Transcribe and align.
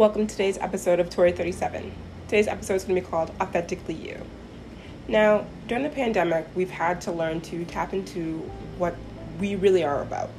welcome 0.00 0.26
to 0.26 0.32
today's 0.34 0.56
episode 0.56 0.98
of 0.98 1.10
Tori 1.10 1.30
37. 1.30 1.92
Today's 2.26 2.48
episode 2.48 2.76
is 2.76 2.84
going 2.84 2.94
to 2.94 3.02
be 3.02 3.06
called 3.06 3.30
Authentically 3.38 3.92
You. 3.92 4.24
Now, 5.08 5.44
during 5.68 5.84
the 5.84 5.90
pandemic, 5.90 6.46
we've 6.54 6.70
had 6.70 7.02
to 7.02 7.12
learn 7.12 7.42
to 7.42 7.66
tap 7.66 7.92
into 7.92 8.38
what 8.78 8.96
we 9.38 9.56
really 9.56 9.84
are 9.84 10.00
about. 10.00 10.30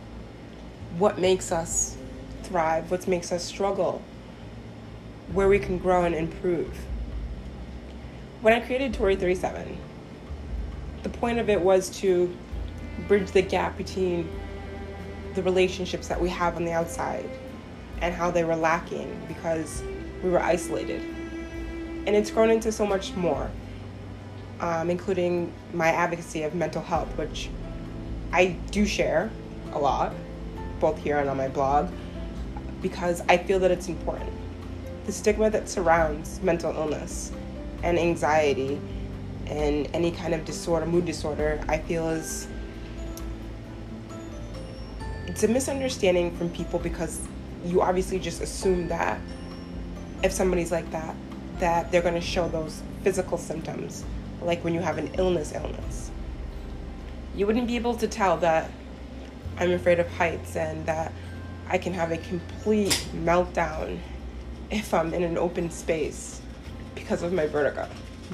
What 0.97 1.19
makes 1.19 1.51
us 1.51 1.95
thrive, 2.41 2.89
what 2.89 3.07
makes 3.07 3.31
us 3.31 3.43
struggle, 3.43 4.01
where 5.31 5.47
we 5.47 5.59
can 5.59 5.77
grow 5.77 6.05
and 6.05 6.15
improve. 6.15 6.75
When 8.41 8.55
I 8.55 8.61
created 8.61 8.95
Tori 8.95 9.15
37, 9.15 9.77
the 11.03 11.09
point 11.09 11.37
of 11.37 11.51
it 11.51 11.61
was 11.61 11.91
to 11.99 12.35
bridge 13.07 13.29
the 13.29 13.43
gap 13.43 13.77
between 13.77 14.27
the 15.35 15.43
relationships 15.43 16.07
that 16.07 16.19
we 16.19 16.29
have 16.29 16.55
on 16.55 16.65
the 16.65 16.71
outside 16.71 17.29
and 18.01 18.13
how 18.13 18.31
they 18.31 18.43
were 18.43 18.55
lacking 18.55 19.19
because 19.27 19.83
we 20.23 20.29
were 20.29 20.39
isolated. 20.41 21.01
And 22.07 22.09
it's 22.09 22.31
grown 22.31 22.49
into 22.49 22.71
so 22.71 22.85
much 22.85 23.13
more, 23.15 23.49
um, 24.59 24.89
including 24.89 25.53
my 25.73 25.89
advocacy 25.89 26.43
of 26.43 26.55
mental 26.55 26.81
health, 26.81 27.15
which 27.17 27.49
I 28.33 28.57
do 28.71 28.85
share 28.85 29.29
a 29.73 29.79
lot, 29.79 30.13
both 30.79 30.97
here 30.97 31.17
and 31.17 31.29
on 31.29 31.37
my 31.37 31.47
blog, 31.47 31.89
because 32.81 33.21
I 33.29 33.37
feel 33.37 33.59
that 33.59 33.71
it's 33.71 33.87
important. 33.87 34.31
The 35.05 35.11
stigma 35.11 35.49
that 35.51 35.69
surrounds 35.69 36.41
mental 36.41 36.73
illness 36.73 37.31
and 37.83 37.99
anxiety 37.99 38.79
and 39.47 39.87
any 39.93 40.11
kind 40.11 40.33
of 40.33 40.45
disorder, 40.45 40.85
mood 40.85 41.05
disorder, 41.05 41.63
I 41.67 41.77
feel 41.77 42.09
is 42.09 42.47
it's 45.27 45.43
a 45.43 45.47
misunderstanding 45.47 46.35
from 46.35 46.49
people 46.49 46.79
because 46.79 47.27
you 47.65 47.81
obviously 47.81 48.19
just 48.19 48.41
assume 48.41 48.87
that 48.89 49.19
if 50.23 50.31
somebody's 50.31 50.71
like 50.71 50.89
that, 50.91 51.15
that 51.59 51.91
they're 51.91 52.01
going 52.01 52.15
to 52.15 52.21
show 52.21 52.47
those 52.47 52.81
physical 53.03 53.37
symptoms, 53.37 54.03
like 54.41 54.63
when 54.63 54.73
you 54.73 54.79
have 54.79 54.97
an 54.97 55.11
illness, 55.15 55.53
illness. 55.53 56.11
You 57.35 57.47
wouldn't 57.47 57.67
be 57.67 57.75
able 57.75 57.95
to 57.95 58.07
tell 58.07 58.37
that 58.37 58.69
I'm 59.57 59.71
afraid 59.71 59.99
of 59.99 60.07
heights 60.09 60.55
and 60.55 60.85
that 60.85 61.11
I 61.67 61.77
can 61.77 61.93
have 61.93 62.11
a 62.11 62.17
complete 62.17 63.07
meltdown 63.15 63.99
if 64.69 64.93
I'm 64.93 65.13
in 65.13 65.23
an 65.23 65.37
open 65.37 65.69
space 65.69 66.41
because 66.95 67.23
of 67.23 67.33
my 67.33 67.47
vertigo 67.47 67.87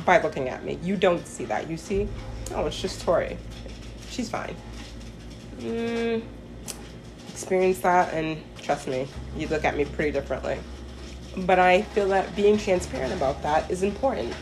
by 0.06 0.22
looking 0.22 0.50
at 0.50 0.64
me. 0.64 0.80
You 0.82 0.96
don't 0.96 1.26
see 1.28 1.46
that. 1.46 1.70
You 1.70 1.78
see, 1.78 2.08
oh, 2.54 2.68
it's 2.68 2.82
just 2.82 3.02
Tori. 3.02 3.38
She's 4.10 4.30
fine. 4.30 4.56
Mm, 5.60 6.24
experience 7.38 7.80
that 7.80 8.14
and 8.14 8.42
Trust 8.68 8.90
me, 8.90 9.08
you 9.38 9.48
look 9.48 9.64
at 9.64 9.78
me 9.78 9.86
pretty 9.86 10.12
differently. 10.12 10.60
But 11.38 11.58
I 11.58 11.84
feel 11.84 12.10
that 12.10 12.36
being 12.36 12.58
transparent 12.58 13.14
about 13.14 13.42
that 13.44 13.72
is 13.72 13.82
important. 13.82 14.34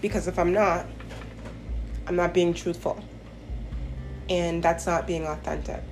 Because 0.00 0.26
if 0.28 0.38
I'm 0.38 0.54
not, 0.54 0.86
I'm 2.06 2.16
not 2.16 2.32
being 2.32 2.54
truthful. 2.54 3.04
And 4.30 4.62
that's 4.62 4.86
not 4.86 5.06
being 5.06 5.26
authentic. 5.26 5.82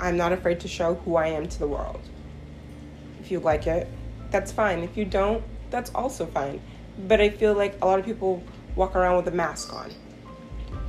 I'm 0.00 0.16
not 0.16 0.32
afraid 0.32 0.58
to 0.58 0.66
show 0.66 0.96
who 0.96 1.14
I 1.14 1.28
am 1.28 1.48
to 1.48 1.58
the 1.60 1.68
world. 1.68 2.00
If 3.20 3.30
you 3.30 3.38
like 3.38 3.68
it, 3.68 3.86
that's 4.32 4.50
fine. 4.50 4.80
If 4.80 4.96
you 4.96 5.04
don't, 5.04 5.44
that's 5.70 5.92
also 5.94 6.26
fine. 6.26 6.60
But 7.06 7.20
I 7.20 7.30
feel 7.30 7.54
like 7.54 7.78
a 7.80 7.86
lot 7.86 8.00
of 8.00 8.04
people 8.04 8.42
walk 8.78 8.94
around 8.94 9.16
with 9.16 9.26
a 9.26 9.36
mask 9.36 9.74
on 9.74 9.90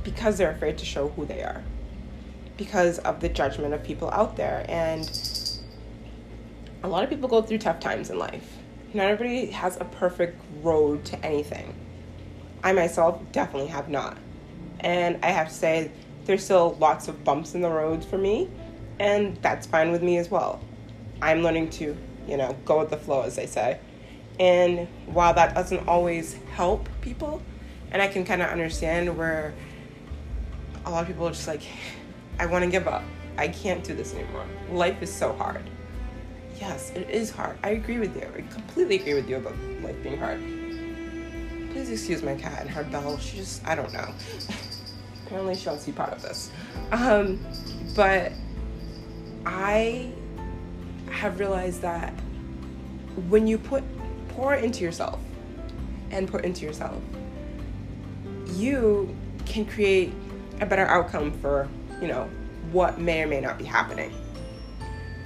because 0.04 0.38
they're 0.38 0.52
afraid 0.52 0.78
to 0.78 0.84
show 0.84 1.08
who 1.08 1.26
they 1.26 1.42
are 1.42 1.62
because 2.56 2.98
of 3.00 3.20
the 3.20 3.28
judgment 3.28 3.74
of 3.74 3.82
people 3.82 4.08
out 4.12 4.36
there. 4.36 4.64
And 4.68 5.10
a 6.84 6.88
lot 6.88 7.02
of 7.02 7.10
people 7.10 7.28
go 7.28 7.42
through 7.42 7.58
tough 7.58 7.80
times 7.80 8.08
in 8.08 8.18
life. 8.18 8.58
Not 8.94 9.06
everybody 9.06 9.46
has 9.46 9.76
a 9.76 9.84
perfect 9.84 10.40
road 10.62 11.04
to 11.06 11.26
anything. 11.26 11.74
I 12.62 12.72
myself 12.72 13.20
definitely 13.32 13.68
have 13.68 13.88
not. 13.88 14.16
And 14.80 15.18
i 15.22 15.30
have 15.30 15.48
to 15.48 15.54
say 15.54 15.90
there's 16.24 16.44
still 16.44 16.76
lots 16.78 17.08
of 17.08 17.24
bumps 17.24 17.54
in 17.54 17.60
the 17.60 17.68
road 17.68 18.04
for 18.04 18.16
me 18.16 18.48
and 18.98 19.36
that's 19.42 19.66
fine 19.66 19.90
with 19.90 20.02
me 20.02 20.16
as 20.18 20.30
well. 20.30 20.60
I'm 21.20 21.42
learning 21.42 21.70
to 21.70 21.96
you 22.28 22.36
know 22.36 22.56
go 22.64 22.78
with 22.78 22.90
the 22.90 22.96
flow 22.96 23.22
as 23.22 23.34
they 23.34 23.46
say. 23.46 23.80
And 24.38 24.86
while 25.06 25.34
that 25.34 25.54
doesn't 25.54 25.88
always 25.88 26.34
help 26.54 26.88
people 27.00 27.42
and 27.90 28.00
i 28.00 28.08
can 28.08 28.24
kind 28.24 28.42
of 28.42 28.48
understand 28.48 29.16
where 29.16 29.54
a 30.86 30.90
lot 30.90 31.02
of 31.02 31.08
people 31.08 31.26
are 31.26 31.30
just 31.30 31.46
like, 31.46 31.62
I 32.38 32.46
want 32.46 32.64
to 32.64 32.70
give 32.70 32.88
up. 32.88 33.02
I 33.36 33.48
can't 33.48 33.84
do 33.84 33.94
this 33.94 34.14
anymore. 34.14 34.46
Life 34.70 35.02
is 35.02 35.12
so 35.12 35.32
hard. 35.34 35.68
Yes, 36.58 36.90
it 36.94 37.08
is 37.08 37.30
hard. 37.30 37.58
I 37.62 37.70
agree 37.70 37.98
with 37.98 38.14
you. 38.16 38.28
I 38.36 38.42
completely 38.52 38.96
agree 38.96 39.14
with 39.14 39.28
you 39.28 39.36
about 39.36 39.56
life 39.82 40.02
being 40.02 40.18
hard. 40.18 40.40
Please 41.72 41.90
excuse 41.90 42.22
my 42.22 42.34
cat 42.34 42.62
and 42.62 42.70
her 42.70 42.84
bell. 42.84 43.18
She 43.18 43.36
just, 43.36 43.66
I 43.66 43.74
don't 43.74 43.92
know. 43.92 44.12
Apparently, 45.26 45.54
she 45.54 45.68
wants 45.68 45.84
to 45.84 45.92
be 45.92 45.96
part 45.96 46.12
of 46.12 46.22
this. 46.22 46.50
Um, 46.90 47.38
but 47.94 48.32
I 49.46 50.12
have 51.10 51.38
realized 51.38 51.82
that 51.82 52.12
when 53.28 53.46
you 53.46 53.58
put 53.58 53.84
pour 54.30 54.54
into 54.54 54.82
yourself 54.82 55.20
and 56.10 56.28
put 56.28 56.44
into 56.44 56.64
yourself, 56.64 57.00
you 58.52 59.14
can 59.46 59.64
create 59.64 60.12
a 60.60 60.66
better 60.66 60.86
outcome 60.86 61.32
for, 61.40 61.68
you 62.00 62.08
know, 62.08 62.28
what 62.72 63.00
may 63.00 63.22
or 63.22 63.26
may 63.26 63.40
not 63.40 63.58
be 63.58 63.64
happening. 63.64 64.12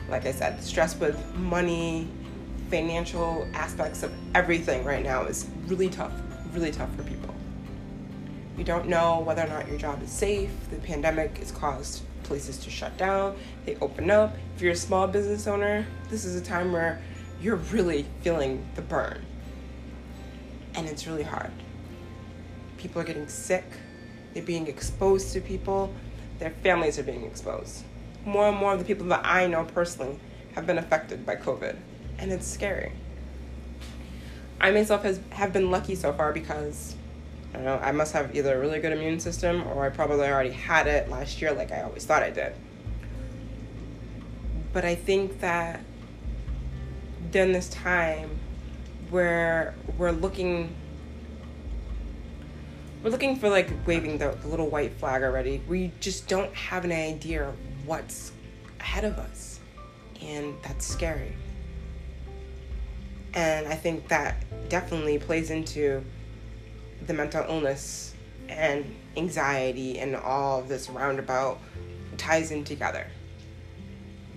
Like 0.08 0.26
I 0.26 0.32
said, 0.32 0.62
stress 0.62 0.98
with 0.98 1.18
money, 1.36 2.08
financial 2.70 3.46
aspects 3.54 4.02
of 4.02 4.12
everything 4.34 4.84
right 4.84 5.02
now 5.02 5.24
is 5.24 5.48
really 5.66 5.88
tough, 5.88 6.12
really 6.52 6.70
tough 6.70 6.94
for 6.96 7.02
people. 7.02 7.34
You 8.56 8.64
don't 8.64 8.88
know 8.88 9.20
whether 9.20 9.42
or 9.42 9.48
not 9.48 9.68
your 9.68 9.78
job 9.78 10.02
is 10.02 10.10
safe. 10.10 10.50
The 10.70 10.76
pandemic 10.76 11.38
has 11.38 11.50
caused 11.50 12.02
places 12.22 12.58
to 12.58 12.70
shut 12.70 12.96
down, 12.96 13.36
they 13.66 13.76
open 13.76 14.10
up. 14.10 14.34
If 14.56 14.62
you're 14.62 14.72
a 14.72 14.76
small 14.76 15.06
business 15.06 15.46
owner, 15.46 15.86
this 16.08 16.24
is 16.24 16.40
a 16.40 16.42
time 16.42 16.72
where 16.72 17.00
you're 17.40 17.56
really 17.56 18.06
feeling 18.22 18.66
the 18.74 18.82
burn. 18.82 19.24
And 20.74 20.88
it's 20.88 21.06
really 21.06 21.22
hard. 21.22 21.52
People 22.84 23.00
are 23.00 23.04
getting 23.04 23.28
sick, 23.28 23.64
they're 24.34 24.42
being 24.42 24.66
exposed 24.66 25.32
to 25.32 25.40
people, 25.40 25.90
their 26.38 26.50
families 26.50 26.98
are 26.98 27.02
being 27.02 27.24
exposed. 27.24 27.82
More 28.26 28.48
and 28.48 28.58
more 28.58 28.74
of 28.74 28.78
the 28.78 28.84
people 28.84 29.06
that 29.06 29.24
I 29.24 29.46
know 29.46 29.64
personally 29.64 30.18
have 30.54 30.66
been 30.66 30.76
affected 30.76 31.24
by 31.24 31.36
COVID, 31.36 31.76
and 32.18 32.30
it's 32.30 32.46
scary. 32.46 32.92
I 34.60 34.70
myself 34.70 35.02
has 35.04 35.18
have 35.30 35.50
been 35.50 35.70
lucky 35.70 35.94
so 35.94 36.12
far 36.12 36.34
because 36.34 36.94
I 37.54 37.56
don't 37.56 37.64
know, 37.64 37.78
I 37.78 37.92
must 37.92 38.12
have 38.12 38.36
either 38.36 38.54
a 38.54 38.60
really 38.60 38.80
good 38.80 38.92
immune 38.92 39.18
system 39.18 39.66
or 39.68 39.86
I 39.86 39.88
probably 39.88 40.28
already 40.28 40.52
had 40.52 40.86
it 40.86 41.08
last 41.08 41.40
year 41.40 41.54
like 41.54 41.72
I 41.72 41.80
always 41.80 42.04
thought 42.04 42.22
I 42.22 42.28
did. 42.28 42.52
But 44.74 44.84
I 44.84 44.94
think 44.94 45.40
that 45.40 45.80
during 47.30 47.52
this 47.52 47.70
time 47.70 48.28
where 49.08 49.74
we're 49.96 50.10
looking 50.10 50.76
we're 53.04 53.10
looking 53.10 53.36
for 53.36 53.50
like 53.50 53.68
waving 53.86 54.16
the, 54.16 54.30
the 54.40 54.48
little 54.48 54.70
white 54.70 54.94
flag 54.94 55.22
already. 55.22 55.62
We 55.68 55.92
just 56.00 56.26
don't 56.26 56.52
have 56.54 56.86
an 56.86 56.92
idea 56.92 57.52
what's 57.84 58.32
ahead 58.80 59.04
of 59.04 59.18
us. 59.18 59.60
And 60.22 60.54
that's 60.62 60.86
scary. 60.86 61.34
And 63.34 63.68
I 63.68 63.74
think 63.74 64.08
that 64.08 64.42
definitely 64.70 65.18
plays 65.18 65.50
into 65.50 66.02
the 67.06 67.12
mental 67.12 67.44
illness 67.46 68.14
and 68.48 68.86
anxiety 69.18 69.98
and 69.98 70.16
all 70.16 70.60
of 70.60 70.68
this 70.68 70.88
roundabout 70.88 71.60
ties 72.16 72.52
in 72.52 72.64
together. 72.64 73.06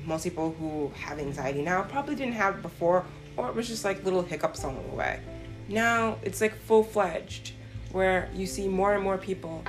Most 0.04 0.26
people 0.26 0.54
who 0.60 0.92
have 1.00 1.20
anxiety 1.20 1.62
now 1.62 1.84
probably 1.84 2.16
didn't 2.16 2.34
have 2.34 2.56
it 2.56 2.62
before, 2.62 3.06
or 3.38 3.48
it 3.48 3.56
was 3.56 3.70
just 3.70 3.86
like 3.86 4.04
little 4.04 4.24
hiccups 4.24 4.64
along 4.64 4.90
the 4.90 4.96
way. 4.96 5.22
Now 5.70 6.18
it's 6.22 6.42
like 6.42 6.54
full 6.54 6.84
fledged 6.84 7.54
where 7.92 8.30
you 8.34 8.46
see 8.46 8.68
more 8.68 8.94
and 8.94 9.04
more 9.04 9.18
people 9.18 9.64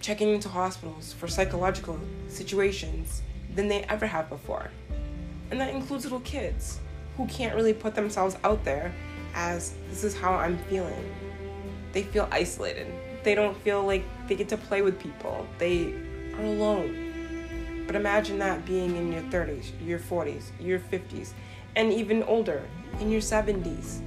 checking 0.00 0.30
into 0.30 0.48
hospitals 0.48 1.12
for 1.12 1.28
psychological 1.28 1.98
situations 2.28 3.22
than 3.54 3.68
they 3.68 3.82
ever 3.84 4.06
have 4.06 4.28
before. 4.28 4.70
And 5.50 5.60
that 5.60 5.74
includes 5.74 6.04
little 6.04 6.20
kids 6.20 6.80
who 7.16 7.26
can't 7.26 7.54
really 7.54 7.72
put 7.72 7.94
themselves 7.94 8.36
out 8.44 8.64
there 8.64 8.92
as 9.34 9.74
this 9.90 10.04
is 10.04 10.16
how 10.16 10.34
I'm 10.34 10.58
feeling. 10.70 11.14
They 11.92 12.02
feel 12.02 12.28
isolated. 12.30 12.92
They 13.22 13.34
don't 13.34 13.56
feel 13.62 13.84
like 13.84 14.04
they 14.28 14.34
get 14.34 14.48
to 14.50 14.56
play 14.56 14.82
with 14.82 14.98
people. 14.98 15.46
They 15.58 15.94
are 16.34 16.44
alone. 16.44 17.84
But 17.86 17.96
imagine 17.96 18.38
that 18.40 18.66
being 18.66 18.96
in 18.96 19.12
your 19.12 19.22
30s, 19.22 19.70
your 19.84 19.98
40s, 19.98 20.50
your 20.60 20.78
50s, 20.78 21.32
and 21.74 21.92
even 21.92 22.22
older, 22.24 22.62
in 23.00 23.10
your 23.10 23.20
70s 23.20 24.00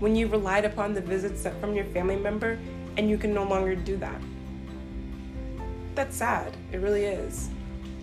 when 0.00 0.14
you 0.14 0.28
relied 0.28 0.64
upon 0.64 0.94
the 0.94 1.00
visits 1.00 1.46
from 1.60 1.74
your 1.74 1.84
family 1.86 2.16
member 2.16 2.58
and 2.96 3.08
you 3.08 3.18
can 3.18 3.34
no 3.34 3.44
longer 3.44 3.74
do 3.74 3.96
that. 3.96 4.20
That's 5.94 6.16
sad. 6.16 6.56
It 6.72 6.78
really 6.78 7.04
is. 7.04 7.50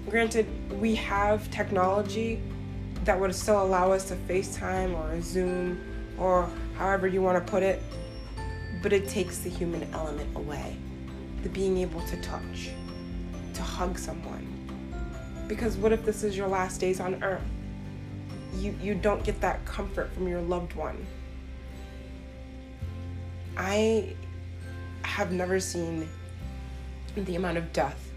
granted, 0.09 0.45
we 0.79 0.95
have 0.95 1.49
technology 1.49 2.41
that 3.05 3.19
would 3.19 3.33
still 3.33 3.61
allow 3.63 3.91
us 3.91 4.05
to 4.09 4.15
FaceTime 4.15 4.93
or 4.97 5.21
Zoom 5.21 5.79
or 6.17 6.49
however 6.77 7.07
you 7.07 7.21
want 7.21 7.43
to 7.43 7.51
put 7.51 7.63
it, 7.63 7.81
but 8.83 8.93
it 8.93 9.07
takes 9.07 9.39
the 9.39 9.49
human 9.49 9.87
element 9.93 10.29
away. 10.35 10.75
The 11.43 11.49
being 11.49 11.77
able 11.77 12.01
to 12.01 12.21
touch, 12.21 12.71
to 13.53 13.61
hug 13.61 13.97
someone. 13.97 14.45
Because 15.47 15.77
what 15.77 15.91
if 15.91 16.03
this 16.03 16.23
is 16.23 16.35
your 16.35 16.47
last 16.47 16.79
days 16.79 16.99
on 16.99 17.23
earth? 17.23 17.43
You, 18.55 18.75
you 18.81 18.95
don't 18.95 19.23
get 19.23 19.39
that 19.41 19.63
comfort 19.65 20.11
from 20.13 20.27
your 20.27 20.41
loved 20.41 20.73
one. 20.73 21.05
I 23.57 24.15
have 25.03 25.31
never 25.31 25.59
seen 25.59 26.07
the 27.15 27.35
amount 27.35 27.57
of 27.57 27.71
death 27.71 28.11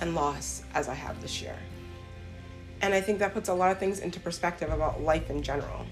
and 0.00 0.14
loss 0.14 0.62
as 0.74 0.88
I 0.88 0.94
have 0.94 1.20
this 1.20 1.40
year. 1.40 1.56
And 2.80 2.94
I 2.94 3.00
think 3.00 3.18
that 3.18 3.34
puts 3.34 3.48
a 3.48 3.54
lot 3.54 3.70
of 3.70 3.78
things 3.78 4.00
into 4.00 4.20
perspective 4.20 4.70
about 4.70 5.02
life 5.02 5.30
in 5.30 5.42
general. 5.42 5.86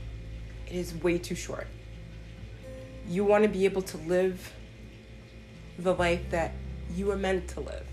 It 0.67 0.75
is 0.75 0.95
way 0.95 1.19
too 1.19 1.35
short. 1.35 1.67
You 3.09 3.25
want 3.25 3.45
to 3.45 3.49
be 3.49 3.65
able 3.65 3.83
to 3.83 3.97
live 3.99 4.53
the 5.79 5.95
life 5.95 6.31
that 6.31 6.53
you 6.95 7.07
were 7.07 7.17
meant 7.17 7.49
to 7.49 7.61
live. 7.61 7.87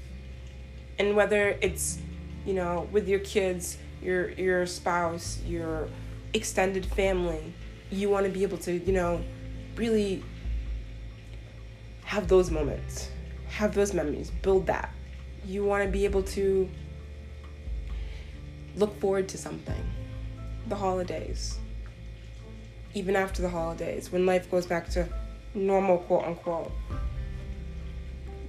And 1.00 1.16
whether 1.16 1.58
it's, 1.62 2.00
you 2.46 2.54
know, 2.54 2.88
with 2.92 3.08
your 3.08 3.20
kids, 3.20 3.78
your 4.02 4.32
your 4.32 4.66
spouse, 4.66 5.40
your 5.46 5.88
extended 6.34 6.86
family, 6.86 7.54
you 7.90 8.10
want 8.10 8.26
to 8.26 8.32
be 8.32 8.44
able 8.44 8.58
to, 8.60 8.74
you 8.74 8.94
know, 8.94 9.24
really 9.76 10.24
have 12.06 12.28
those 12.28 12.52
moments, 12.52 13.10
have 13.48 13.74
those 13.74 13.94
memories, 13.94 14.32
build 14.42 14.68
that. 14.68 14.94
You 15.46 15.64
want 15.66 15.84
to 15.84 15.90
be 15.90 16.06
able 16.06 16.24
to 16.24 16.70
look 18.76 19.00
forward 19.00 19.28
to 19.30 19.38
something. 19.38 19.84
The 20.68 20.76
holidays. 20.76 21.58
Even 22.94 23.16
after 23.16 23.42
the 23.42 23.50
holidays, 23.50 24.12
when 24.12 24.26
life 24.26 24.50
goes 24.50 24.66
back 24.66 24.90
to 24.92 25.08
normal, 25.54 25.98
quote 26.00 26.26
unquote. 26.26 26.72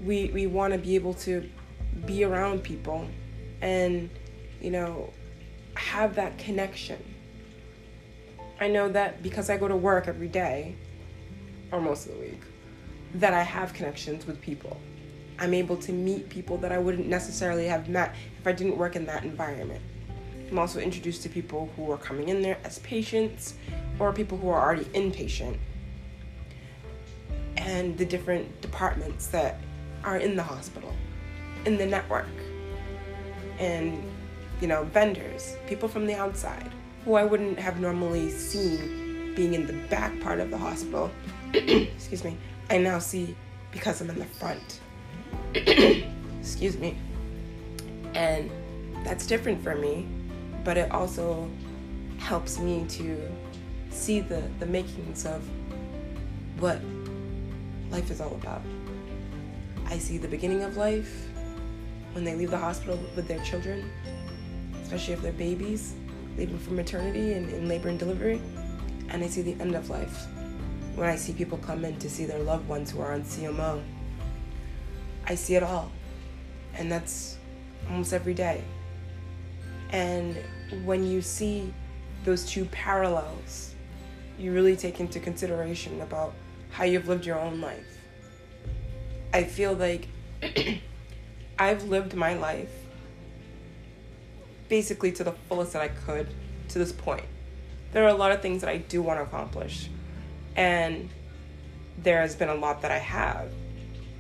We, 0.04 0.30
we 0.34 0.46
want 0.46 0.72
to 0.72 0.78
be 0.78 0.94
able 0.94 1.14
to 1.14 1.48
be 2.04 2.24
around 2.24 2.62
people 2.62 3.08
and, 3.62 4.10
you 4.60 4.70
know, 4.70 5.10
have 5.74 6.14
that 6.16 6.36
connection. 6.38 7.02
I 8.60 8.68
know 8.68 8.88
that 8.90 9.22
because 9.22 9.50
I 9.50 9.56
go 9.56 9.66
to 9.66 9.76
work 9.76 10.06
every 10.06 10.28
day, 10.28 10.76
or 11.72 11.80
most 11.80 12.06
of 12.06 12.14
the 12.14 12.20
week, 12.20 12.40
that 13.14 13.32
I 13.32 13.42
have 13.42 13.72
connections 13.72 14.26
with 14.26 14.40
people. 14.40 14.80
I'm 15.38 15.54
able 15.54 15.76
to 15.78 15.92
meet 15.92 16.28
people 16.28 16.58
that 16.58 16.72
I 16.72 16.78
wouldn't 16.78 17.06
necessarily 17.06 17.66
have 17.66 17.88
met 17.88 18.14
if 18.38 18.46
I 18.46 18.52
didn't 18.52 18.76
work 18.76 18.96
in 18.96 19.06
that 19.06 19.24
environment. 19.24 19.82
I'm 20.50 20.58
also 20.58 20.78
introduced 20.78 21.22
to 21.22 21.28
people 21.28 21.70
who 21.76 21.90
are 21.90 21.96
coming 21.96 22.28
in 22.28 22.42
there 22.42 22.58
as 22.64 22.78
patients 22.80 23.54
or 23.98 24.12
people 24.12 24.38
who 24.38 24.48
are 24.48 24.60
already 24.60 24.84
inpatient 24.86 25.56
and 27.56 27.96
the 27.96 28.04
different 28.04 28.60
departments 28.60 29.28
that 29.28 29.58
are 30.04 30.18
in 30.18 30.36
the 30.36 30.42
hospital, 30.42 30.92
in 31.64 31.76
the 31.78 31.86
network, 31.86 32.28
and 33.58 34.02
you 34.60 34.68
know, 34.68 34.84
vendors, 34.84 35.56
people 35.66 35.88
from 35.88 36.06
the 36.06 36.14
outside 36.14 36.70
who 37.04 37.14
I 37.14 37.24
wouldn't 37.24 37.58
have 37.58 37.80
normally 37.80 38.30
seen 38.30 39.32
being 39.34 39.54
in 39.54 39.66
the 39.66 39.72
back 39.88 40.18
part 40.20 40.40
of 40.40 40.50
the 40.50 40.58
hospital. 40.58 41.10
Excuse 41.54 42.24
me. 42.24 42.36
I 42.70 42.78
now 42.78 42.98
see 42.98 43.36
because 43.70 44.00
I'm 44.00 44.10
in 44.10 44.18
the 44.18 44.24
front. 44.24 44.80
Excuse 46.40 46.78
me. 46.78 46.96
And 48.14 48.50
that's 49.04 49.26
different 49.26 49.62
for 49.62 49.74
me 49.74 50.06
but 50.64 50.78
it 50.78 50.90
also 50.90 51.48
helps 52.18 52.58
me 52.58 52.86
to 52.88 53.30
see 53.90 54.20
the, 54.20 54.42
the 54.58 54.66
makings 54.66 55.26
of 55.26 55.46
what 56.58 56.80
life 57.90 58.10
is 58.10 58.20
all 58.20 58.34
about. 58.34 58.62
I 59.86 59.98
see 59.98 60.16
the 60.16 60.28
beginning 60.28 60.64
of 60.64 60.76
life 60.76 61.28
when 62.12 62.24
they 62.24 62.34
leave 62.34 62.50
the 62.50 62.58
hospital 62.58 62.98
with 63.14 63.28
their 63.28 63.40
children, 63.40 63.90
especially 64.82 65.14
if 65.14 65.22
they're 65.22 65.32
babies, 65.32 65.94
leaving 66.38 66.58
for 66.58 66.72
maternity 66.72 67.34
and 67.34 67.50
in 67.50 67.68
labor 67.68 67.90
and 67.90 67.98
delivery. 67.98 68.40
And 69.10 69.22
I 69.22 69.26
see 69.26 69.42
the 69.42 69.60
end 69.60 69.74
of 69.74 69.90
life 69.90 70.26
when 70.94 71.08
I 71.08 71.16
see 71.16 71.32
people 71.32 71.58
come 71.58 71.84
in 71.84 71.98
to 71.98 72.08
see 72.08 72.24
their 72.24 72.38
loved 72.38 72.68
ones 72.68 72.90
who 72.90 73.00
are 73.00 73.12
on 73.12 73.22
CMO. 73.22 73.82
I 75.26 75.34
see 75.34 75.56
it 75.56 75.62
all. 75.62 75.90
And 76.76 76.90
that's 76.90 77.38
almost 77.88 78.12
every 78.12 78.34
day. 78.34 78.62
And 79.90 80.36
when 80.84 81.04
you 81.06 81.22
see 81.22 81.72
those 82.24 82.44
two 82.44 82.64
parallels, 82.66 83.74
you 84.38 84.52
really 84.52 84.76
take 84.76 85.00
into 85.00 85.20
consideration 85.20 86.00
about 86.00 86.34
how 86.70 86.84
you've 86.84 87.08
lived 87.08 87.24
your 87.24 87.38
own 87.38 87.60
life. 87.60 87.98
I 89.32 89.44
feel 89.44 89.74
like 89.74 90.08
I've 91.58 91.84
lived 91.84 92.14
my 92.14 92.34
life 92.34 92.70
basically 94.68 95.12
to 95.12 95.24
the 95.24 95.32
fullest 95.48 95.72
that 95.74 95.82
I 95.82 95.88
could 95.88 96.28
to 96.68 96.78
this 96.78 96.92
point. 96.92 97.24
There 97.92 98.04
are 98.04 98.08
a 98.08 98.14
lot 98.14 98.32
of 98.32 98.42
things 98.42 98.60
that 98.62 98.70
I 98.70 98.78
do 98.78 99.02
want 99.02 99.20
to 99.20 99.22
accomplish, 99.22 99.88
and 100.56 101.08
there 101.98 102.20
has 102.20 102.34
been 102.34 102.48
a 102.48 102.54
lot 102.54 102.82
that 102.82 102.90
I 102.90 102.98
have. 102.98 103.50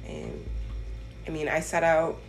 And 0.06 0.44
I 1.26 1.30
mean, 1.30 1.48
I 1.48 1.60
set 1.60 1.82
out 1.82 2.20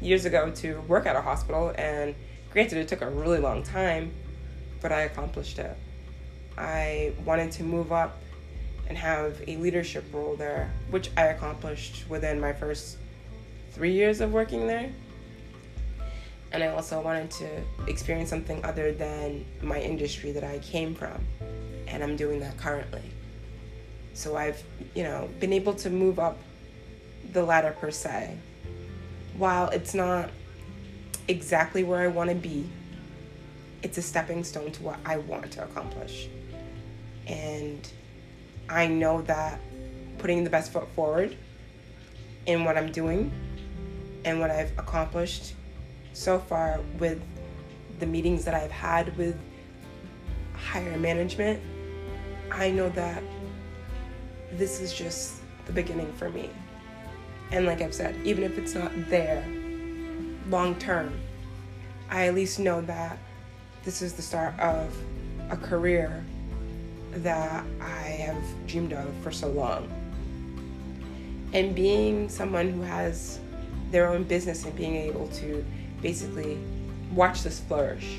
years 0.00 0.24
ago 0.24 0.50
to 0.50 0.80
work 0.82 1.06
at 1.06 1.16
a 1.16 1.20
hospital 1.20 1.72
and 1.76 2.14
Granted, 2.52 2.78
it 2.78 2.88
took 2.88 3.00
a 3.00 3.08
really 3.08 3.38
long 3.38 3.62
time, 3.62 4.10
but 4.80 4.90
I 4.90 5.02
accomplished 5.02 5.60
it. 5.60 5.76
I 6.58 7.12
wanted 7.24 7.52
to 7.52 7.62
move 7.62 7.92
up 7.92 8.18
and 8.88 8.98
have 8.98 9.40
a 9.46 9.56
leadership 9.56 10.04
role 10.12 10.34
there, 10.34 10.72
which 10.90 11.10
I 11.16 11.26
accomplished 11.26 12.10
within 12.10 12.40
my 12.40 12.52
first 12.52 12.98
three 13.70 13.92
years 13.92 14.20
of 14.20 14.32
working 14.32 14.66
there. 14.66 14.90
And 16.50 16.64
I 16.64 16.68
also 16.68 17.00
wanted 17.00 17.30
to 17.30 17.48
experience 17.86 18.30
something 18.30 18.64
other 18.64 18.90
than 18.90 19.44
my 19.62 19.80
industry 19.80 20.32
that 20.32 20.42
I 20.42 20.58
came 20.58 20.96
from. 20.96 21.24
And 21.86 22.02
I'm 22.02 22.16
doing 22.16 22.40
that 22.40 22.56
currently. 22.56 23.02
So 24.14 24.36
I've, 24.36 24.62
you 24.94 25.02
know, 25.02 25.28
been 25.38 25.52
able 25.52 25.74
to 25.74 25.90
move 25.90 26.18
up 26.18 26.38
the 27.32 27.42
ladder 27.44 27.74
per 27.80 27.90
se. 27.90 28.36
While 29.36 29.68
it's 29.70 29.94
not 29.94 30.30
exactly 31.30 31.84
where 31.84 32.00
I 32.00 32.08
want 32.08 32.28
to 32.28 32.36
be. 32.36 32.68
It's 33.82 33.96
a 33.96 34.02
stepping 34.02 34.44
stone 34.44 34.72
to 34.72 34.82
what 34.82 34.98
I 35.06 35.18
want 35.18 35.50
to 35.52 35.62
accomplish. 35.62 36.28
And 37.26 37.88
I 38.68 38.88
know 38.88 39.22
that 39.22 39.60
putting 40.18 40.44
the 40.44 40.50
best 40.50 40.72
foot 40.72 40.88
forward 40.94 41.36
in 42.46 42.64
what 42.64 42.76
I'm 42.76 42.90
doing 42.90 43.30
and 44.24 44.40
what 44.40 44.50
I've 44.50 44.76
accomplished 44.76 45.54
so 46.12 46.38
far 46.38 46.80
with 46.98 47.22
the 48.00 48.06
meetings 48.06 48.44
that 48.44 48.54
I've 48.54 48.72
had 48.72 49.16
with 49.16 49.38
higher 50.54 50.98
management, 50.98 51.60
I 52.50 52.70
know 52.70 52.88
that 52.90 53.22
this 54.52 54.80
is 54.80 54.92
just 54.92 55.40
the 55.66 55.72
beginning 55.72 56.12
for 56.14 56.30
me. 56.30 56.50
And 57.52 57.66
like 57.66 57.80
I've 57.80 57.94
said, 57.94 58.14
even 58.24 58.44
if 58.44 58.58
it's 58.58 58.74
not 58.74 58.92
there, 59.08 59.44
long 60.48 60.74
term, 60.76 61.12
I 62.08 62.26
at 62.26 62.34
least 62.34 62.58
know 62.58 62.80
that 62.82 63.18
this 63.84 64.02
is 64.02 64.12
the 64.12 64.22
start 64.22 64.58
of 64.58 64.96
a 65.50 65.56
career 65.56 66.24
that 67.12 67.64
I 67.80 67.84
have 67.84 68.42
dreamed 68.66 68.92
of 68.92 69.12
for 69.22 69.30
so 69.30 69.48
long. 69.48 69.88
And 71.52 71.74
being 71.74 72.28
someone 72.28 72.72
who 72.72 72.82
has 72.82 73.40
their 73.90 74.08
own 74.08 74.22
business 74.24 74.64
and 74.64 74.74
being 74.76 74.94
able 74.94 75.26
to 75.28 75.64
basically 76.00 76.58
watch 77.12 77.42
this 77.42 77.60
flourish 77.60 78.18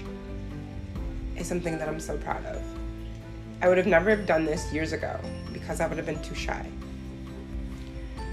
is 1.38 1.48
something 1.48 1.78
that 1.78 1.88
I'm 1.88 2.00
so 2.00 2.18
proud 2.18 2.46
of. 2.46 2.71
I 3.62 3.70
would 3.70 3.78
have 3.78 3.88
never 3.88 4.16
done 4.16 4.46
this 4.46 4.72
years 4.74 4.92
ago 4.92 5.20
because 5.54 5.80
I 5.80 5.88
would 5.88 5.98
have 5.98 6.06
been 6.06 6.22
too 6.22 6.36
shy. 6.36 6.66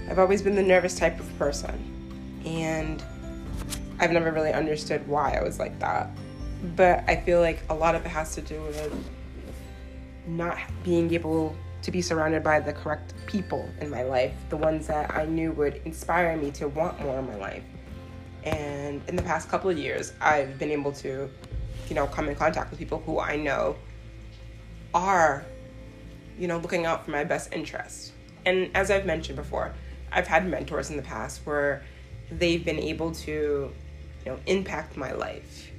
I've 0.09 0.17
always 0.17 0.41
been 0.41 0.55
the 0.55 0.63
nervous 0.63 0.95
type 0.95 1.19
of 1.19 1.37
person. 1.37 1.95
And 2.45 3.03
I've 3.99 4.11
never 4.11 4.31
really 4.31 4.53
understood 4.53 5.07
why 5.07 5.33
I 5.33 5.43
was 5.43 5.59
like 5.59 5.77
that. 5.79 6.09
But 6.75 7.03
I 7.07 7.17
feel 7.17 7.41
like 7.41 7.61
a 7.69 7.75
lot 7.75 7.95
of 7.95 8.05
it 8.05 8.09
has 8.09 8.33
to 8.35 8.41
do 8.41 8.59
with 8.61 8.91
not 10.25 10.57
being 10.83 11.13
able 11.13 11.55
to 11.81 11.91
be 11.91 12.01
surrounded 12.01 12.43
by 12.43 12.59
the 12.59 12.73
correct 12.73 13.13
people 13.25 13.69
in 13.81 13.89
my 13.89 14.03
life, 14.03 14.33
the 14.49 14.57
ones 14.57 14.87
that 14.87 15.15
I 15.15 15.25
knew 15.25 15.51
would 15.53 15.81
inspire 15.85 16.35
me 16.35 16.51
to 16.51 16.67
want 16.67 16.99
more 17.01 17.19
in 17.19 17.27
my 17.27 17.35
life. 17.35 17.63
And 18.43 19.01
in 19.07 19.15
the 19.15 19.23
past 19.23 19.47
couple 19.47 19.69
of 19.69 19.77
years, 19.77 20.13
I've 20.19 20.57
been 20.57 20.71
able 20.71 20.91
to, 20.93 21.29
you 21.87 21.95
know, 21.95 22.07
come 22.07 22.27
in 22.29 22.35
contact 22.35 22.71
with 22.71 22.79
people 22.79 23.01
who 23.05 23.19
I 23.19 23.35
know 23.35 23.75
are, 24.93 25.45
you 26.37 26.47
know, 26.47 26.57
looking 26.57 26.85
out 26.85 27.05
for 27.05 27.11
my 27.11 27.23
best 27.23 27.53
interest. 27.53 28.13
And 28.45 28.71
as 28.75 28.89
I've 28.91 29.05
mentioned 29.05 29.35
before, 29.35 29.73
I've 30.11 30.27
had 30.27 30.47
mentors 30.47 30.89
in 30.89 30.97
the 30.97 31.03
past 31.03 31.41
where 31.45 31.83
they've 32.31 32.63
been 32.63 32.79
able 32.79 33.11
to 33.11 33.71
you 34.25 34.31
know, 34.31 34.39
impact 34.45 34.97
my 34.97 35.11
life. 35.11 35.69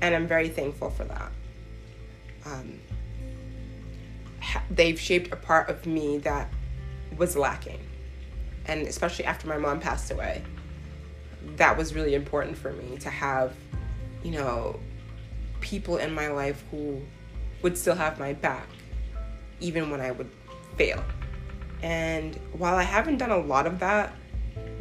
And 0.00 0.14
I'm 0.14 0.26
very 0.26 0.48
thankful 0.48 0.90
for 0.90 1.04
that. 1.04 1.32
Um, 2.44 2.78
they've 4.70 4.98
shaped 4.98 5.32
a 5.32 5.36
part 5.36 5.68
of 5.68 5.86
me 5.86 6.18
that 6.18 6.50
was 7.16 7.36
lacking. 7.36 7.80
And 8.66 8.86
especially 8.86 9.24
after 9.24 9.46
my 9.46 9.58
mom 9.58 9.80
passed 9.80 10.10
away, 10.10 10.42
that 11.56 11.76
was 11.76 11.94
really 11.94 12.14
important 12.14 12.56
for 12.56 12.72
me 12.72 12.96
to 12.98 13.10
have, 13.10 13.54
you 14.22 14.32
know, 14.32 14.80
people 15.60 15.98
in 15.98 16.12
my 16.14 16.28
life 16.28 16.62
who 16.70 17.00
would 17.64 17.76
still 17.78 17.94
have 17.94 18.20
my 18.20 18.34
back, 18.34 18.68
even 19.58 19.90
when 19.90 20.00
I 20.00 20.10
would 20.10 20.30
fail. 20.76 21.02
And 21.82 22.36
while 22.52 22.76
I 22.76 22.82
haven't 22.82 23.16
done 23.16 23.30
a 23.30 23.38
lot 23.38 23.66
of 23.66 23.80
that, 23.80 24.12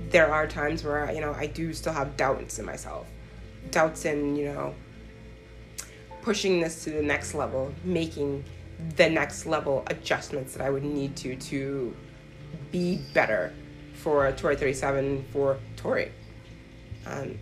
there 0.09 0.31
are 0.31 0.45
times 0.45 0.83
where, 0.83 1.09
you 1.11 1.21
know, 1.21 1.33
I 1.33 1.47
do 1.47 1.73
still 1.73 1.93
have 1.93 2.17
doubts 2.17 2.59
in 2.59 2.65
myself. 2.65 3.07
Doubts 3.71 4.03
in, 4.03 4.35
you 4.35 4.45
know, 4.45 4.75
pushing 6.21 6.59
this 6.59 6.83
to 6.83 6.91
the 6.91 7.01
next 7.01 7.33
level, 7.33 7.73
making 7.85 8.43
the 8.97 9.09
next 9.09 9.45
level 9.45 9.83
adjustments 9.87 10.53
that 10.53 10.61
I 10.61 10.69
would 10.69 10.83
need 10.83 11.15
to 11.17 11.37
to 11.37 11.95
be 12.71 12.99
better 13.13 13.53
for 13.93 14.29
Tori 14.33 14.57
37 14.57 15.25
for 15.31 15.57
Tori. 15.77 16.11
Um, 17.05 17.39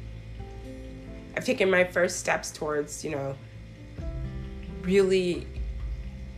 I've 1.35 1.45
taken 1.45 1.71
my 1.71 1.83
first 1.83 2.19
steps 2.19 2.51
towards, 2.51 3.03
you 3.03 3.11
know, 3.11 3.35
really 4.83 5.47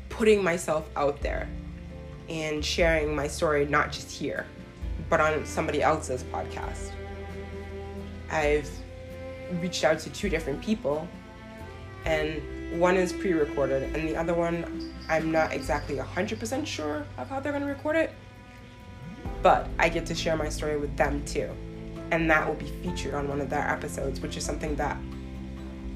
putting 0.09 0.43
myself 0.43 0.89
out 0.95 1.21
there 1.21 1.49
and 2.29 2.63
sharing 2.63 3.15
my 3.15 3.27
story, 3.27 3.65
not 3.65 3.91
just 3.91 4.11
here, 4.11 4.45
but 5.09 5.19
on 5.19 5.45
somebody 5.45 5.81
else's 5.81 6.23
podcast. 6.23 6.91
I've 8.29 8.69
reached 9.61 9.83
out 9.83 9.99
to 9.99 10.09
two 10.09 10.29
different 10.29 10.61
people, 10.61 11.07
and 12.05 12.79
one 12.79 12.95
is 12.95 13.13
pre 13.13 13.33
recorded, 13.33 13.95
and 13.95 14.07
the 14.07 14.15
other 14.15 14.33
one, 14.33 14.93
I'm 15.09 15.31
not 15.31 15.53
exactly 15.53 15.97
100% 15.97 16.65
sure 16.65 17.05
of 17.17 17.29
how 17.29 17.39
they're 17.39 17.51
going 17.51 17.63
to 17.63 17.69
record 17.69 17.95
it, 17.95 18.11
but 19.41 19.67
I 19.77 19.89
get 19.89 20.05
to 20.07 20.15
share 20.15 20.35
my 20.35 20.49
story 20.49 20.77
with 20.77 20.95
them 20.97 21.23
too. 21.25 21.49
And 22.11 22.29
that 22.29 22.47
will 22.47 22.55
be 22.55 22.67
featured 22.83 23.13
on 23.15 23.27
one 23.27 23.41
of 23.41 23.49
their 23.49 23.67
episodes, 23.67 24.19
which 24.19 24.37
is 24.37 24.45
something 24.45 24.75
that 24.75 24.97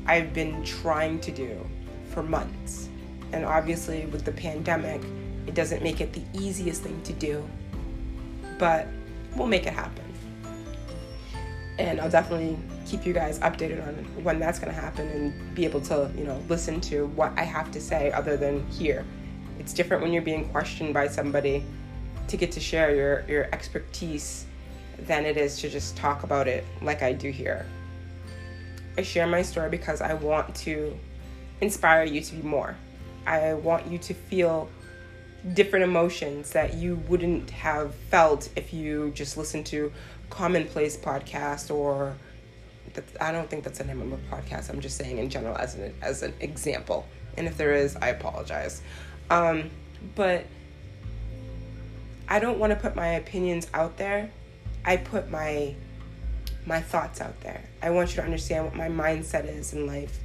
I've 0.05 0.33
been 0.33 0.63
trying 0.63 1.19
to 1.21 1.31
do 1.31 1.65
for 2.17 2.23
months. 2.23 2.89
And 3.31 3.45
obviously, 3.45 4.07
with 4.07 4.25
the 4.25 4.31
pandemic, 4.31 5.03
it 5.45 5.53
doesn't 5.53 5.83
make 5.83 6.01
it 6.01 6.13
the 6.13 6.23
easiest 6.33 6.81
thing 6.81 6.99
to 7.03 7.13
do, 7.13 7.47
but 8.57 8.87
we'll 9.35 9.45
make 9.45 9.67
it 9.67 9.73
happen. 9.73 10.03
And 11.77 12.01
I'll 12.01 12.09
definitely 12.09 12.57
keep 12.87 13.05
you 13.05 13.13
guys 13.13 13.37
updated 13.41 13.87
on 13.87 13.93
when 14.23 14.39
that's 14.39 14.57
going 14.57 14.73
to 14.73 14.81
happen 14.81 15.07
and 15.09 15.53
be 15.53 15.63
able 15.63 15.79
to, 15.81 16.09
you 16.17 16.23
know, 16.23 16.41
listen 16.49 16.81
to 16.89 17.05
what 17.07 17.33
I 17.37 17.43
have 17.43 17.69
to 17.73 17.79
say 17.79 18.11
other 18.13 18.35
than 18.35 18.67
here. 18.71 19.05
It's 19.59 19.73
different 19.73 20.01
when 20.01 20.11
you're 20.11 20.23
being 20.23 20.49
questioned 20.49 20.95
by 20.95 21.09
somebody 21.09 21.63
to 22.29 22.35
get 22.35 22.51
to 22.53 22.59
share 22.59 22.95
your, 22.95 23.25
your 23.27 23.43
expertise 23.53 24.47
than 25.01 25.23
it 25.23 25.37
is 25.37 25.61
to 25.61 25.69
just 25.69 25.95
talk 25.95 26.23
about 26.23 26.47
it 26.47 26.65
like 26.81 27.03
I 27.03 27.13
do 27.13 27.29
here. 27.29 27.67
I 28.97 29.03
share 29.03 29.27
my 29.27 29.43
story 29.43 29.69
because 29.69 30.01
I 30.01 30.15
want 30.15 30.55
to 30.55 30.97
inspire 31.61 32.03
you 32.03 32.21
to 32.21 32.35
be 32.35 32.41
more. 32.41 32.75
I 33.25 33.53
want 33.55 33.87
you 33.87 33.97
to 33.97 34.13
feel 34.13 34.69
different 35.53 35.83
emotions 35.83 36.51
that 36.51 36.73
you 36.73 36.95
wouldn't 37.07 37.49
have 37.51 37.93
felt 38.09 38.49
if 38.55 38.73
you 38.73 39.11
just 39.11 39.37
listened 39.37 39.65
to 39.67 39.91
commonplace 40.29 40.97
podcast 40.97 41.73
or 41.73 42.15
I 43.21 43.31
don't 43.31 43.49
think 43.49 43.63
that's 43.63 43.77
the 43.77 43.83
name 43.83 44.01
of 44.01 44.13
a 44.13 44.35
podcast. 44.35 44.69
I'm 44.69 44.81
just 44.81 44.97
saying 44.97 45.17
in 45.17 45.29
general 45.29 45.55
as 45.57 45.75
an 45.75 45.93
as 46.01 46.23
an 46.23 46.33
example. 46.39 47.05
And 47.37 47.47
if 47.47 47.57
there 47.57 47.73
is, 47.73 47.95
I 47.97 48.09
apologize. 48.09 48.81
Um, 49.29 49.69
but 50.15 50.45
I 52.27 52.39
don't 52.39 52.59
want 52.59 52.71
to 52.71 52.75
put 52.75 52.95
my 52.95 53.09
opinions 53.09 53.67
out 53.73 53.97
there. 53.97 54.31
I 54.83 54.97
put 54.97 55.29
my 55.29 55.75
my 56.65 56.81
thoughts 56.81 57.21
out 57.21 57.39
there. 57.41 57.63
I 57.81 57.91
want 57.91 58.09
you 58.09 58.15
to 58.17 58.23
understand 58.23 58.65
what 58.65 58.75
my 58.75 58.89
mindset 58.89 59.47
is 59.47 59.73
in 59.73 59.85
life. 59.85 60.19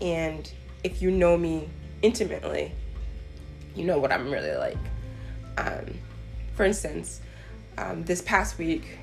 And 0.00 0.50
if 0.84 1.00
you 1.00 1.10
know 1.10 1.36
me 1.36 1.68
intimately, 2.02 2.70
you 3.74 3.84
know 3.84 3.98
what 3.98 4.12
I'm 4.12 4.30
really 4.30 4.54
like. 4.54 4.78
Um, 5.56 5.98
for 6.54 6.64
instance, 6.64 7.20
um, 7.78 8.04
this 8.04 8.22
past 8.22 8.58
week, 8.58 8.98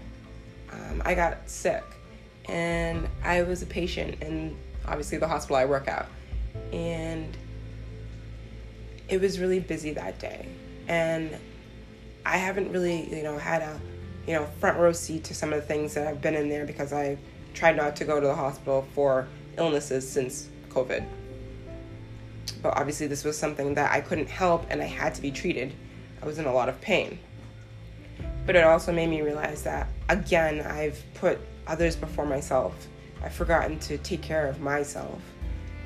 um, 0.72 1.02
I 1.04 1.16
got 1.16 1.50
sick 1.50 1.84
and 2.48 3.10
I 3.24 3.42
was 3.42 3.62
a 3.62 3.66
patient 3.66 4.22
in 4.22 4.58
obviously 4.88 5.18
the 5.18 5.28
hospital 5.28 5.58
I 5.58 5.66
work 5.66 5.88
at. 5.88 6.08
And 6.72 7.36
it 9.10 9.20
was 9.20 9.40
really 9.40 9.60
busy 9.60 9.92
that 9.94 10.20
day. 10.20 10.48
And 10.88 11.36
I 12.26 12.38
haven't 12.38 12.72
really, 12.72 13.14
you 13.14 13.24
know, 13.24 13.38
had 13.38 13.62
a, 13.62 13.80
you 14.28 14.34
know, 14.34 14.46
front 14.60 14.78
row 14.78 14.92
seat 14.92 15.24
to 15.26 15.34
some 15.34 15.52
of 15.52 15.60
the 15.60 15.68
things 15.68 15.96
that 15.96 16.08
I've 16.08 16.22
been 16.22 16.36
in 16.36 16.48
there 16.48 16.66
because 16.66 16.94
I've 16.94 17.20
tried 17.54 17.76
not 17.76 17.96
to 17.98 18.06
go 18.06 18.20
to 18.20 18.28
the 18.28 18.36
hospital 18.36 18.88
for 18.94 19.28
illnesses 19.58 20.10
since 20.10 20.50
COVID. 20.70 21.06
But 22.62 22.77
obviously, 22.77 23.08
this 23.08 23.24
was 23.24 23.38
something 23.38 23.74
that 23.75 23.91
I 23.91 24.01
couldn't 24.01 24.30
help 24.30 24.65
and 24.70 24.82
I 24.82 24.86
had 24.86 25.15
to 25.15 25.22
be 25.22 25.32
treated. 25.32 25.74
I 26.22 26.25
was 26.25 26.38
in 26.38 26.46
a 26.46 26.53
lot 26.53 26.70
of 26.70 26.80
pain. 26.82 27.20
But 28.46 28.56
it 28.56 28.63
also 28.63 28.91
made 28.91 29.10
me 29.10 29.22
realize 29.22 29.63
that, 29.63 29.88
again, 30.10 30.62
I've 30.62 31.01
put 31.15 31.39
others 31.68 31.96
before 31.96 32.25
myself. 32.25 32.88
I've 33.24 33.34
forgotten 33.34 33.80
to 33.80 33.98
take 34.00 34.22
care 34.22 34.48
of 34.48 34.62
myself. 34.62 35.22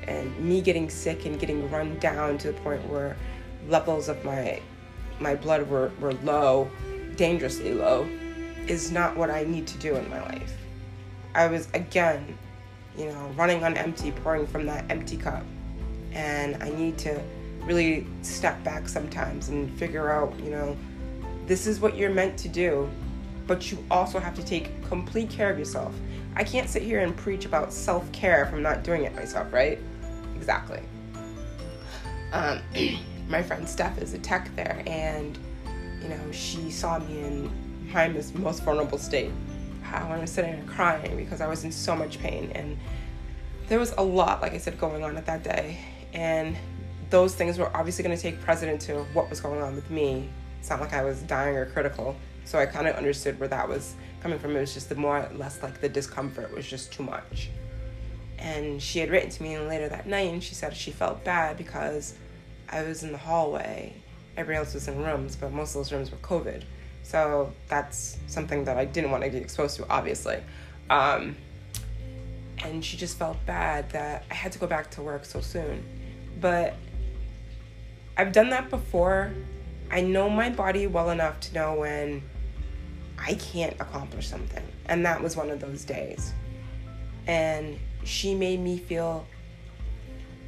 And 0.06 0.38
me 0.38 0.60
getting 0.60 0.88
sick 0.88 1.26
and 1.26 1.38
getting 1.38 1.70
run 1.70 1.98
down 1.98 2.38
to 2.38 2.48
the 2.48 2.60
point 2.60 2.86
where 2.88 3.16
levels 3.68 4.08
of 4.08 4.24
my 4.24 4.60
my 5.18 5.34
blood 5.34 5.68
were, 5.68 5.90
were 5.98 6.12
low, 6.12 6.70
dangerously 7.16 7.72
low, 7.72 8.06
is 8.66 8.92
not 8.92 9.16
what 9.16 9.30
I 9.30 9.44
need 9.44 9.66
to 9.66 9.78
do 9.78 9.96
in 9.96 10.08
my 10.10 10.20
life. 10.22 10.52
I 11.34 11.46
was 11.46 11.68
again, 11.74 12.36
you 12.96 13.06
know, 13.06 13.28
running 13.36 13.64
on 13.64 13.76
empty, 13.76 14.12
pouring 14.12 14.46
from 14.46 14.66
that 14.66 14.84
empty 14.90 15.16
cup. 15.16 15.44
And 16.16 16.62
I 16.62 16.70
need 16.70 16.96
to 16.98 17.20
really 17.64 18.06
step 18.22 18.62
back 18.64 18.88
sometimes 18.88 19.50
and 19.50 19.70
figure 19.78 20.10
out, 20.10 20.32
you 20.40 20.50
know, 20.50 20.74
this 21.46 21.66
is 21.66 21.78
what 21.78 21.94
you're 21.94 22.10
meant 22.10 22.38
to 22.38 22.48
do, 22.48 22.88
but 23.46 23.70
you 23.70 23.84
also 23.90 24.18
have 24.18 24.34
to 24.36 24.42
take 24.42 24.82
complete 24.88 25.28
care 25.28 25.50
of 25.50 25.58
yourself. 25.58 25.94
I 26.34 26.42
can't 26.42 26.70
sit 26.70 26.82
here 26.82 27.00
and 27.00 27.14
preach 27.14 27.44
about 27.44 27.70
self 27.70 28.10
care 28.12 28.44
if 28.44 28.52
I'm 28.52 28.62
not 28.62 28.82
doing 28.82 29.04
it 29.04 29.14
myself, 29.14 29.52
right? 29.52 29.78
Exactly. 30.36 30.80
Um, 32.32 32.60
my 33.28 33.42
friend 33.42 33.68
Steph 33.68 33.98
is 33.98 34.14
a 34.14 34.18
tech 34.18 34.50
there, 34.56 34.82
and 34.86 35.38
you 36.02 36.08
know, 36.08 36.32
she 36.32 36.70
saw 36.70 36.98
me 36.98 37.20
in 37.20 37.92
my 37.92 38.08
most 38.08 38.62
vulnerable 38.62 38.98
state. 38.98 39.30
I 39.92 40.18
was 40.18 40.30
sitting 40.30 40.56
there 40.56 40.74
crying 40.74 41.14
because 41.16 41.40
I 41.40 41.46
was 41.46 41.64
in 41.64 41.72
so 41.72 41.94
much 41.94 42.18
pain, 42.18 42.50
and 42.54 42.78
there 43.68 43.78
was 43.78 43.92
a 43.98 44.02
lot, 44.02 44.40
like 44.40 44.54
I 44.54 44.58
said, 44.58 44.78
going 44.78 45.04
on 45.04 45.16
at 45.16 45.26
that 45.26 45.42
day, 45.42 45.78
and 46.12 46.56
those 47.10 47.34
things 47.34 47.58
were 47.58 47.74
obviously 47.76 48.04
going 48.04 48.16
to 48.16 48.22
take 48.22 48.40
precedent 48.40 48.80
to 48.82 49.04
what 49.12 49.30
was 49.30 49.40
going 49.40 49.62
on 49.62 49.74
with 49.74 49.90
me. 49.90 50.28
It's 50.58 50.70
not 50.70 50.80
like 50.80 50.92
I 50.92 51.04
was 51.04 51.22
dying 51.22 51.56
or 51.56 51.66
critical, 51.66 52.16
so 52.44 52.58
I 52.58 52.66
kind 52.66 52.86
of 52.86 52.96
understood 52.96 53.38
where 53.38 53.48
that 53.48 53.68
was 53.68 53.94
coming 54.20 54.38
from. 54.38 54.56
It 54.56 54.60
was 54.60 54.74
just 54.74 54.88
the 54.88 54.94
more 54.96 55.28
less 55.34 55.62
like 55.62 55.80
the 55.80 55.88
discomfort 55.88 56.54
was 56.54 56.66
just 56.66 56.92
too 56.92 57.02
much. 57.02 57.50
And 58.38 58.82
she 58.82 58.98
had 58.98 59.10
written 59.10 59.30
to 59.30 59.42
me 59.42 59.58
later 59.58 59.88
that 59.88 60.06
night, 60.06 60.32
and 60.32 60.42
she 60.42 60.54
said 60.54 60.76
she 60.76 60.90
felt 60.90 61.24
bad 61.24 61.56
because 61.56 62.14
I 62.68 62.82
was 62.82 63.02
in 63.02 63.12
the 63.12 63.18
hallway. 63.18 63.94
Everybody 64.36 64.58
else 64.58 64.74
was 64.74 64.88
in 64.88 65.02
rooms, 65.02 65.36
but 65.36 65.52
most 65.52 65.70
of 65.70 65.80
those 65.80 65.92
rooms 65.92 66.10
were 66.10 66.18
COVID. 66.18 66.64
So 67.02 67.52
that's 67.68 68.18
something 68.26 68.64
that 68.64 68.76
I 68.76 68.84
didn't 68.84 69.12
want 69.12 69.22
to 69.22 69.30
get 69.30 69.40
exposed 69.40 69.76
to, 69.76 69.88
obviously. 69.88 70.38
Um, 70.90 71.36
and 72.64 72.84
she 72.84 72.96
just 72.96 73.18
felt 73.18 73.44
bad 73.46 73.90
that 73.90 74.24
I 74.30 74.34
had 74.34 74.52
to 74.52 74.58
go 74.58 74.66
back 74.66 74.90
to 74.92 75.02
work 75.02 75.24
so 75.24 75.40
soon. 75.40 75.84
But 76.40 76.74
I've 78.16 78.32
done 78.32 78.50
that 78.50 78.70
before. 78.70 79.32
I 79.90 80.00
know 80.00 80.28
my 80.28 80.50
body 80.50 80.86
well 80.86 81.10
enough 81.10 81.40
to 81.40 81.54
know 81.54 81.74
when 81.74 82.22
I 83.18 83.34
can't 83.34 83.74
accomplish 83.80 84.28
something. 84.28 84.64
And 84.86 85.04
that 85.04 85.22
was 85.22 85.36
one 85.36 85.50
of 85.50 85.60
those 85.60 85.84
days. 85.84 86.32
And 87.26 87.78
she 88.04 88.34
made 88.34 88.60
me 88.60 88.78
feel 88.78 89.26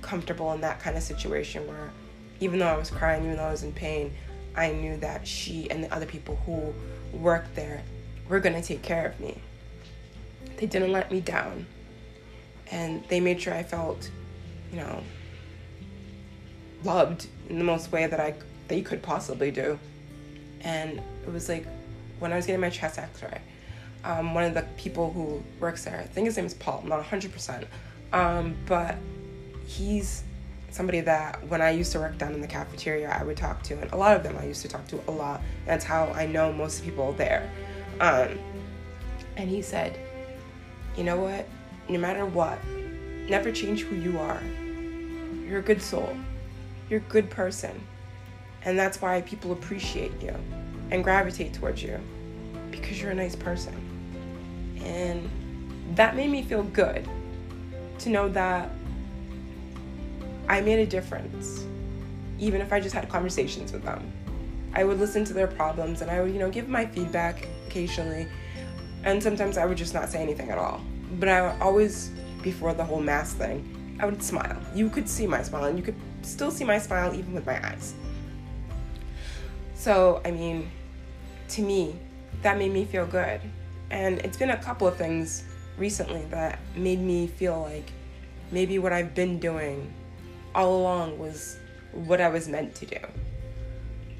comfortable 0.01 0.53
in 0.53 0.61
that 0.61 0.81
kind 0.81 0.97
of 0.97 1.03
situation 1.03 1.67
where 1.67 1.91
even 2.41 2.59
though 2.59 2.67
I 2.67 2.77
was 2.77 2.91
crying, 2.91 3.25
even 3.25 3.37
though 3.37 3.45
I 3.45 3.51
was 3.51 3.65
in 3.65 3.73
pain, 3.73 4.13
I 4.57 4.73
knew 4.73 4.97
that 4.99 5.27
she 5.27 5.71
and 5.71 5.85
the 5.85 5.93
other 5.93 6.07
people 6.07 6.37
who 6.47 6.73
worked 7.17 7.55
there 7.55 7.83
were 8.29 8.41
going 8.41 8.55
to 8.55 8.63
take 8.63 8.83
care 8.83 9.07
of 9.07 9.19
me. 9.21 9.39
They 10.57 10.67
didn't 10.67 10.93
let 10.93 11.11
me 11.11 11.21
down. 11.21 11.67
And 12.71 13.05
they 13.09 13.21
made 13.21 13.41
sure 13.41 13.55
I 13.55 13.63
felt, 13.63 14.11
you 14.71 14.79
know, 14.79 15.03
loved 16.85 17.27
in 17.49 17.59
the 17.59 17.65
most 17.65 17.91
way 17.91 18.07
that 18.07 18.21
I 18.21 18.35
they 18.69 18.83
could 18.83 19.03
possibly 19.03 19.51
do. 19.51 19.79
And 20.63 21.01
it 21.27 21.33
was 21.33 21.49
like 21.49 21.67
when 22.19 22.33
I 22.33 22.37
was 22.37 22.47
getting 22.47 22.61
my 22.61 22.71
chest 22.71 22.99
x-ray, 22.99 23.41
um, 24.05 24.35
one 24.35 24.45
of 24.45 24.55
the 24.55 24.67
people 24.77 25.13
who 25.13 25.43
works 25.61 25.85
there. 25.85 25.99
I 25.99 26.05
think 26.05 26.27
his 26.27 26.37
name 26.37 26.47
is 26.47 26.55
Paul. 26.55 26.81
I'm 26.83 26.89
not 26.89 27.03
100%. 27.05 27.67
Um, 28.13 28.57
but 28.67 28.97
he's 29.67 30.23
somebody 30.71 31.01
that 31.01 31.43
when 31.49 31.61
I 31.61 31.71
used 31.71 31.93
to 31.93 31.99
work 31.99 32.19
down 32.19 32.35
in 32.35 32.41
the 32.41 32.47
cafeteria, 32.47 33.11
I 33.11 33.25
would 33.25 33.37
talk 33.37 33.63
to, 33.65 33.79
and 33.79 33.91
a 33.93 33.97
lot 33.97 34.17
of 34.17 34.23
them 34.23 34.37
I 34.39 34.45
used 34.45 34.63
to 34.63 34.69
talk 34.69 34.87
to 34.89 35.01
a 35.09 35.11
lot. 35.11 35.41
That's 35.67 35.85
how 35.85 36.07
I 36.15 36.27
know 36.27 36.53
most 36.53 36.85
people 36.85 37.13
there. 37.13 37.51
Um, 38.01 38.39
and 39.37 39.49
he 39.49 39.63
said, 39.63 39.99
You 40.97 41.05
know 41.05 41.19
what? 41.19 41.49
No 41.89 41.99
matter 41.99 42.27
what, 42.27 42.59
never 43.29 43.51
change 43.51 43.83
who 43.83 43.97
you 43.97 44.19
are. 44.19 44.43
You're 45.47 45.61
a 45.61 45.63
good 45.63 45.81
soul, 45.81 46.15
you're 46.91 47.01
a 47.01 47.11
good 47.11 47.31
person. 47.31 47.81
And 48.65 48.79
that's 48.79 49.01
why 49.01 49.23
people 49.23 49.53
appreciate 49.53 50.13
you 50.21 50.35
and 50.91 51.03
gravitate 51.03 51.55
towards 51.55 51.83
you 51.83 51.99
because 52.71 53.01
you're 53.01 53.13
a 53.13 53.15
nice 53.15 53.37
person. 53.37 53.75
And 54.83 55.29
that 55.97 56.17
made 56.17 56.31
me 56.31 56.43
feel 56.43 56.65
good 56.65 57.09
to 58.01 58.11
know 58.11 58.29
that 58.29 58.71
I 60.49 60.61
made 60.61 60.79
a 60.81 60.87
difference, 60.87 61.65
even 62.39 62.61
if 62.61 62.73
I 62.73 62.81
just 62.81 62.95
had 62.95 63.09
conversations 63.09 63.73
with 63.73 63.83
them. 63.83 64.13
I 64.75 64.85
would 64.85 64.99
listen 64.99 65.25
to 65.25 65.33
their 65.33 65.47
problems 65.47 66.03
and 66.03 66.11
I 66.11 66.21
would, 66.21 66.33
you 66.33 66.39
know, 66.39 66.51
give 66.51 66.69
my 66.69 66.85
feedback 66.87 67.49
occasionally. 67.67 68.29
And 69.05 69.23
sometimes 69.23 69.57
I 69.57 69.65
would 69.65 69.79
just 69.79 69.95
not 69.95 70.09
say 70.09 70.21
anything 70.23 70.51
at 70.51 70.59
all. 70.59 70.83
But 71.19 71.29
I 71.29 71.59
always, 71.61 72.11
before 72.43 72.75
the 72.75 72.85
whole 72.85 73.01
mask 73.01 73.39
thing, 73.39 73.97
I 74.01 74.07
would 74.07 74.23
smile. 74.23 74.61
You 74.75 74.89
could 74.91 75.09
see 75.09 75.27
my 75.27 75.43
smile 75.43 75.65
and 75.65 75.79
you 75.79 75.85
could 75.85 75.97
still 76.23 76.51
see 76.51 76.65
my 76.65 76.79
smile 76.79 77.15
even 77.15 77.35
with 77.35 77.47
my 77.47 77.65
eyes. 77.67 77.95
So, 79.75 80.21
I 80.25 80.31
mean, 80.31 80.71
to 81.51 81.63
me, 81.63 81.97
that 82.43 82.59
made 82.59 82.73
me 82.73 82.85
feel 82.85 83.07
good. 83.07 83.41
And 83.91 84.19
it's 84.21 84.37
been 84.37 84.51
a 84.51 84.57
couple 84.57 84.87
of 84.87 84.97
things 84.97 85.45
recently 85.79 86.25
that 86.27 86.59
made 86.77 87.01
me 87.01 87.27
feel 87.27 87.63
like 87.63 87.91
maybe 88.51 88.79
what 88.79 88.93
I've 88.93 89.15
been 89.15 89.39
doing 89.39 89.93
all 90.55 90.81
along 90.81 91.19
was 91.19 91.59
what 91.93 92.21
I 92.21 92.29
was 92.29 92.49
meant 92.49 92.75
to 92.77 92.87
do. 92.87 92.99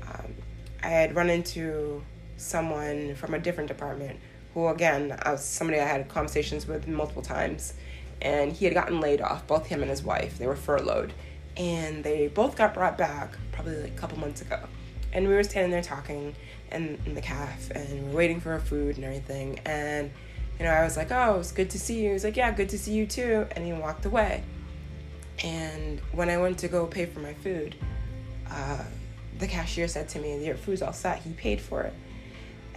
Um, 0.03 0.35
I 0.83 0.89
had 0.89 1.15
run 1.15 1.29
into 1.31 2.03
someone 2.37 3.15
from 3.17 3.35
a 3.35 3.39
different 3.39 3.69
department 3.69 4.19
who, 4.59 4.69
again, 4.69 5.17
I 5.23 5.33
was 5.33 5.45
somebody 5.45 5.79
I 5.79 5.87
had 5.87 6.09
conversations 6.09 6.67
with 6.67 6.89
multiple 6.89 7.23
times, 7.23 7.75
and 8.21 8.53
he 8.53 8.65
had 8.65 8.75
gotten 8.75 9.01
laid 9.01 9.21
off, 9.21 9.47
both 9.47 9.67
him 9.67 9.83
and 9.83 9.91
his 9.91 10.03
wife. 10.03 10.39
They 10.39 10.47
were 10.47 10.57
furloughed, 10.57 11.13
and 11.57 12.03
they 12.03 12.29
both 12.29 12.57
got 12.57 12.75
brought 12.75 12.99
back 12.99 13.33
probably 13.53 13.83
like 13.83 13.93
a 13.93 13.97
couple 13.97 14.19
months 14.19 14.43
ago. 14.43 14.61
And 15.13 15.27
we 15.27 15.35
were 15.35 15.45
standing 15.45 15.71
there 15.71 15.83
talking 15.83 16.35
in, 16.73 16.99
in 17.07 17.15
the 17.15 17.21
calf, 17.21 17.71
and 17.71 18.07
we 18.07 18.11
we're 18.11 18.17
waiting 18.17 18.41
for 18.41 18.53
our 18.53 18.61
food 18.61 18.97
and 18.97 19.05
everything, 19.05 19.61
and 19.65 20.11
you 20.59 20.65
know, 20.65 20.73
I 20.73 20.83
was 20.83 20.97
like, 20.97 21.13
oh, 21.13 21.39
it's 21.39 21.53
good 21.53 21.71
to 21.71 21.79
see 21.79 22.01
you. 22.01 22.09
He 22.09 22.13
was 22.15 22.25
like, 22.25 22.37
yeah, 22.37 22.51
good 22.51 22.69
to 22.71 22.79
see 22.79 22.93
you 22.93 23.07
too. 23.07 23.47
And 23.53 23.65
he 23.65 23.73
walked 23.73 24.05
away. 24.07 24.43
And 25.45 26.01
when 26.11 26.29
I 26.29 26.37
went 26.37 26.59
to 26.59 26.69
go 26.69 26.85
pay 26.85 27.07
for 27.07 27.21
my 27.21 27.33
food, 27.35 27.77
uh, 28.51 28.83
the 29.39 29.47
cashier 29.47 29.87
said 29.87 30.09
to 30.11 30.19
me, 30.19 30.45
Your 30.45 30.57
food's 30.57 30.83
all 30.83 30.93
set. 30.93 31.21
He 31.21 31.33
paid 31.33 31.61
for 31.61 31.83
it. 31.83 31.95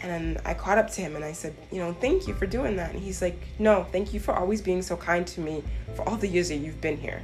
And 0.04 0.42
I 0.46 0.54
caught 0.54 0.78
up 0.78 0.90
to 0.92 1.02
him 1.02 1.16
and 1.16 1.24
I 1.24 1.32
said, 1.32 1.56
You 1.72 1.80
know, 1.80 1.94
thank 1.94 2.28
you 2.28 2.34
for 2.34 2.46
doing 2.46 2.76
that. 2.78 2.92
And 2.92 3.00
he's 3.00 3.22
like, 3.22 3.40
No, 3.60 3.86
thank 3.92 4.14
you 4.14 4.20
for 4.20 4.34
always 4.34 4.62
being 4.62 4.82
so 4.82 4.98
kind 4.98 5.26
to 5.28 5.42
me 5.42 5.64
for 5.96 6.08
all 6.08 6.18
the 6.18 6.28
years 6.28 6.50
that 6.50 6.58
you've 6.58 6.82
been 6.82 6.98
here. 6.98 7.22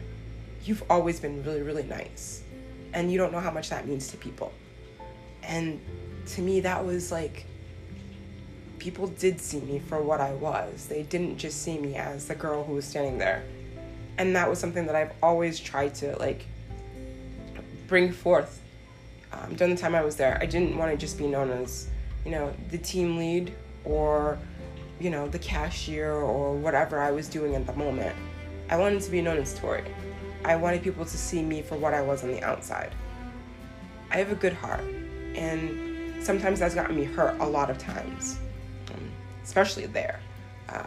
You've 0.64 0.84
always 0.90 1.20
been 1.20 1.44
really, 1.44 1.62
really 1.62 1.84
nice. 1.84 2.44
And 2.94 3.12
you 3.12 3.18
don't 3.18 3.32
know 3.32 3.40
how 3.40 3.52
much 3.52 3.70
that 3.70 3.88
means 3.88 4.08
to 4.10 4.18
people. 4.18 4.54
And 5.44 5.80
to 6.28 6.42
me, 6.42 6.60
that 6.62 6.86
was 6.86 7.12
like, 7.12 7.46
people 8.80 9.08
did 9.08 9.40
see 9.42 9.60
me 9.62 9.80
for 9.80 10.02
what 10.02 10.22
I 10.22 10.34
was. 10.34 10.86
They 10.88 11.04
didn't 11.04 11.38
just 11.38 11.64
see 11.64 11.78
me 11.78 11.96
as 11.96 12.28
the 12.28 12.36
girl 12.36 12.64
who 12.64 12.74
was 12.74 12.86
standing 12.86 13.18
there 13.18 13.44
and 14.18 14.36
that 14.36 14.50
was 14.50 14.60
something 14.60 14.86
that 14.88 14.96
I've 14.96 15.14
always 15.22 15.60
tried 15.60 15.96
to 15.96 16.18
like 16.18 16.46
bring 17.88 18.12
forth 18.12 18.62
um, 19.32 19.56
during 19.56 19.76
the 19.76 19.82
time 19.82 19.96
I 19.96 20.04
was 20.04 20.16
there. 20.16 20.38
I 20.42 20.46
didn't 20.46 20.78
want 20.78 20.92
to 20.92 20.98
just 20.98 21.18
be 21.18 21.28
known 21.28 21.52
as 21.52 21.88
you 22.28 22.34
know 22.34 22.54
the 22.72 22.78
team 22.78 23.18
lead 23.18 23.54
or 23.86 24.38
you 25.00 25.10
know 25.10 25.30
the 25.30 25.40
cashier 25.40 26.12
or 26.12 26.54
whatever 26.58 27.00
I 27.00 27.10
was 27.10 27.30
doing 27.30 27.56
at 27.56 27.66
the 27.66 27.72
moment. 27.74 28.14
I 28.70 28.76
wanted 28.76 29.02
to 29.04 29.10
be 29.10 29.22
known 29.22 29.38
as 29.38 29.58
Tori. 29.58 29.86
I 30.44 30.58
wanted 30.58 30.84
people 30.84 31.06
to 31.06 31.18
see 31.18 31.42
me 31.42 31.62
for 31.62 31.78
what 31.78 31.94
I 31.94 32.02
was 32.02 32.26
on 32.26 32.32
the 32.32 32.44
outside. 32.44 32.94
I 34.12 34.18
have 34.18 34.30
a 34.30 34.36
good 34.36 34.52
heart, 34.52 34.84
and 35.36 36.22
sometimes 36.22 36.60
that's 36.60 36.76
gotten 36.76 36.98
me 36.98 37.06
hurt 37.06 37.40
a 37.40 37.46
lot 37.48 37.70
of 37.70 37.78
times, 37.78 38.38
um, 38.92 39.10
especially 39.42 39.86
there. 39.86 40.20
Uh, 40.68 40.84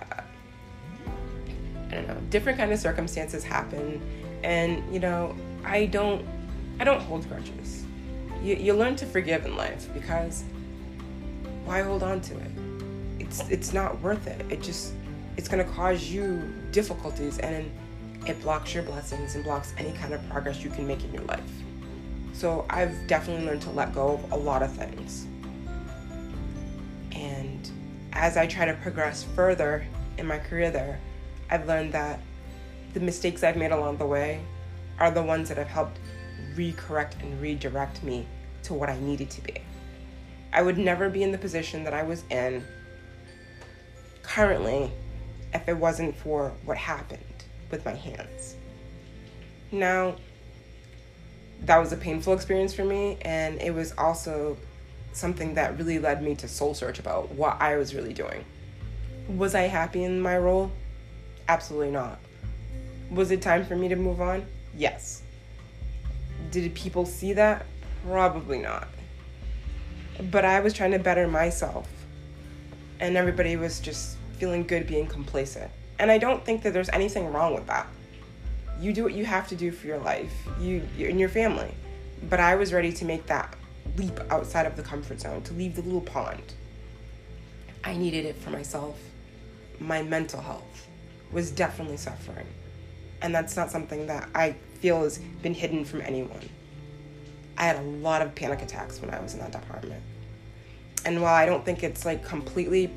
I 1.89 1.95
don't 1.95 2.07
know, 2.07 2.19
different 2.29 2.59
kind 2.59 2.71
of 2.71 2.79
circumstances 2.79 3.43
happen, 3.43 4.03
and 4.45 4.93
you 4.93 5.01
know, 5.01 5.35
I 5.65 5.87
don't, 5.87 6.27
I 6.79 6.85
don't 6.85 7.01
hold 7.01 7.27
grudges. 7.31 7.85
You 8.43 8.57
you 8.57 8.75
learn 8.75 8.95
to 8.97 9.07
forgive 9.07 9.47
in 9.47 9.57
life 9.57 9.89
because 9.95 10.45
why 11.71 11.83
hold 11.83 12.03
on 12.03 12.21
to 12.21 12.37
it? 12.37 12.51
It's 13.21 13.49
it's 13.49 13.73
not 13.73 14.01
worth 14.01 14.27
it. 14.27 14.45
It 14.51 14.61
just 14.61 14.93
it's 15.37 15.47
gonna 15.47 15.63
cause 15.63 16.11
you 16.11 16.43
difficulties 16.73 17.39
and 17.39 17.71
it 18.27 18.43
blocks 18.43 18.75
your 18.75 18.83
blessings 18.83 19.37
and 19.37 19.45
blocks 19.45 19.73
any 19.79 19.93
kind 19.93 20.13
of 20.13 20.29
progress 20.29 20.65
you 20.65 20.71
can 20.71 20.85
make 20.85 21.05
in 21.05 21.15
your 21.15 21.23
life. 21.23 21.53
So 22.33 22.67
I've 22.69 23.07
definitely 23.07 23.47
learned 23.47 23.63
to 23.63 23.71
let 23.71 23.95
go 23.95 24.15
of 24.15 24.33
a 24.33 24.37
lot 24.37 24.65
of 24.65 24.73
things. 24.73 25.27
And 27.13 27.71
as 28.15 28.37
I 28.37 28.49
try 28.49 28.65
to 28.65 28.75
progress 28.75 29.23
further 29.37 29.87
in 30.19 30.27
my 30.27 30.39
career 30.39 30.73
there, 30.73 30.99
I've 31.51 31.69
learned 31.69 31.93
that 31.93 32.19
the 32.95 33.01
mistakes 33.01 33.45
I've 33.45 33.57
made 33.57 33.71
along 33.71 33.99
the 33.99 34.07
way 34.07 34.41
are 34.99 35.13
the 35.13 35.23
ones 35.23 35.49
that 35.51 35.57
have 35.59 35.69
helped 35.69 36.01
recorrect 36.57 37.23
and 37.23 37.41
redirect 37.41 38.03
me 38.03 38.27
to 38.65 38.75
what 38.75 38.89
I 38.91 38.99
needed 38.99 39.31
to 39.31 39.41
be. 39.43 39.63
I 40.53 40.63
would 40.63 40.79
never 40.79 41.09
be 41.09 41.23
in 41.23 41.33
the 41.33 41.39
position 41.39 41.85
that 41.85 41.95
I 41.95 42.03
was 42.03 42.25
in 42.31 42.65
currently 44.23 44.91
if 45.55 45.69
it 45.69 45.77
wasn't 45.77 46.17
for 46.17 46.53
what 46.65 46.77
happened 46.77 47.21
with 47.71 47.85
my 47.85 47.95
hands. 47.95 48.57
Now, 49.73 50.17
that 51.63 51.79
was 51.79 51.93
a 51.93 51.97
painful 51.97 52.33
experience 52.33 52.75
for 52.75 52.85
me, 52.85 53.19
and 53.23 53.61
it 53.61 53.73
was 53.73 53.93
also 53.99 54.57
something 55.13 55.55
that 55.55 55.77
really 55.79 55.99
led 55.99 56.23
me 56.23 56.35
to 56.37 56.49
soul 56.49 56.75
search 56.75 56.99
about 56.99 57.31
what 57.33 57.61
I 57.61 57.77
was 57.77 57.95
really 57.95 58.13
doing. 58.13 58.45
Was 59.29 59.55
I 59.55 59.63
happy 59.63 60.05
in 60.05 60.21
my 60.21 60.39
role? 60.39 60.73
Absolutely 61.49 61.91
not. 61.91 62.19
Was 63.11 63.31
it 63.31 63.43
time 63.43 63.65
for 63.65 63.77
me 63.77 63.89
to 63.89 63.97
move 63.97 64.21
on? 64.21 64.47
Yes. 64.77 65.23
Did 66.51 66.73
people 66.75 67.05
see 67.05 67.33
that? 67.35 67.67
Probably 68.07 68.59
not. 68.59 68.89
But 70.31 70.45
I 70.45 70.61
was 70.61 70.73
trying 70.73 70.93
to 70.93 70.99
better 70.99 71.27
myself. 71.29 71.89
And 72.99 73.17
everybody 73.17 73.57
was 73.57 73.81
just 73.81 74.17
feeling 74.39 74.67
good 74.67 74.87
being 74.87 75.07
complacent. 75.07 75.71
And 75.99 76.11
I 76.11 76.19
don't 76.19 76.45
think 76.45 76.63
that 76.63 76.73
there's 76.73 76.89
anything 76.91 77.33
wrong 77.33 77.55
with 77.55 77.67
that. 77.67 77.87
You 78.81 78.93
do 78.93 79.05
what 79.05 79.13
you 79.13 79.27
have 79.27 79.49
to 79.49 79.57
do 79.57 79.71
for 79.71 79.87
your 79.87 79.99
life, 79.99 80.33
you 80.59 80.83
and 80.99 81.21
your 81.21 81.29
family. 81.29 81.75
But 82.29 82.41
I 82.41 82.55
was 82.55 82.73
ready 82.73 82.93
to 82.93 83.05
make 83.05 83.27
that 83.27 83.55
leap 83.97 84.19
outside 84.31 84.67
of 84.67 84.77
the 84.77 84.83
comfort 84.83 85.21
zone, 85.21 85.43
to 85.43 85.53
leave 85.53 85.77
the 85.77 85.83
little 85.83 86.01
pond. 86.01 86.55
I 87.85 87.97
needed 87.97 88.25
it 88.25 88.37
for 88.37 88.51
myself, 88.51 88.99
my 89.79 90.03
mental 90.03 90.41
health 90.41 90.89
was 91.33 91.51
definitely 91.51 91.97
suffering. 91.97 92.47
And 93.23 93.35
that's 93.35 93.57
not 93.57 93.71
something 93.71 94.07
that 94.07 94.29
I 94.35 94.53
feel 94.81 95.03
has 95.03 95.19
been 95.19 95.55
hidden 95.55 95.85
from 95.85 96.01
anyone. 96.01 96.49
I 97.61 97.65
had 97.65 97.77
a 97.77 97.83
lot 97.83 98.23
of 98.23 98.35
panic 98.35 98.63
attacks 98.63 99.01
when 99.01 99.11
I 99.11 99.21
was 99.21 99.35
in 99.35 99.41
that 99.41 99.53
department. 99.53 100.03
And 101.05 101.23
while 101.23 101.35
I 101.35 101.47
don't 101.47 101.65
think 101.65 101.85
it's 101.85 102.05
like 102.05 102.25
completely 102.25 102.91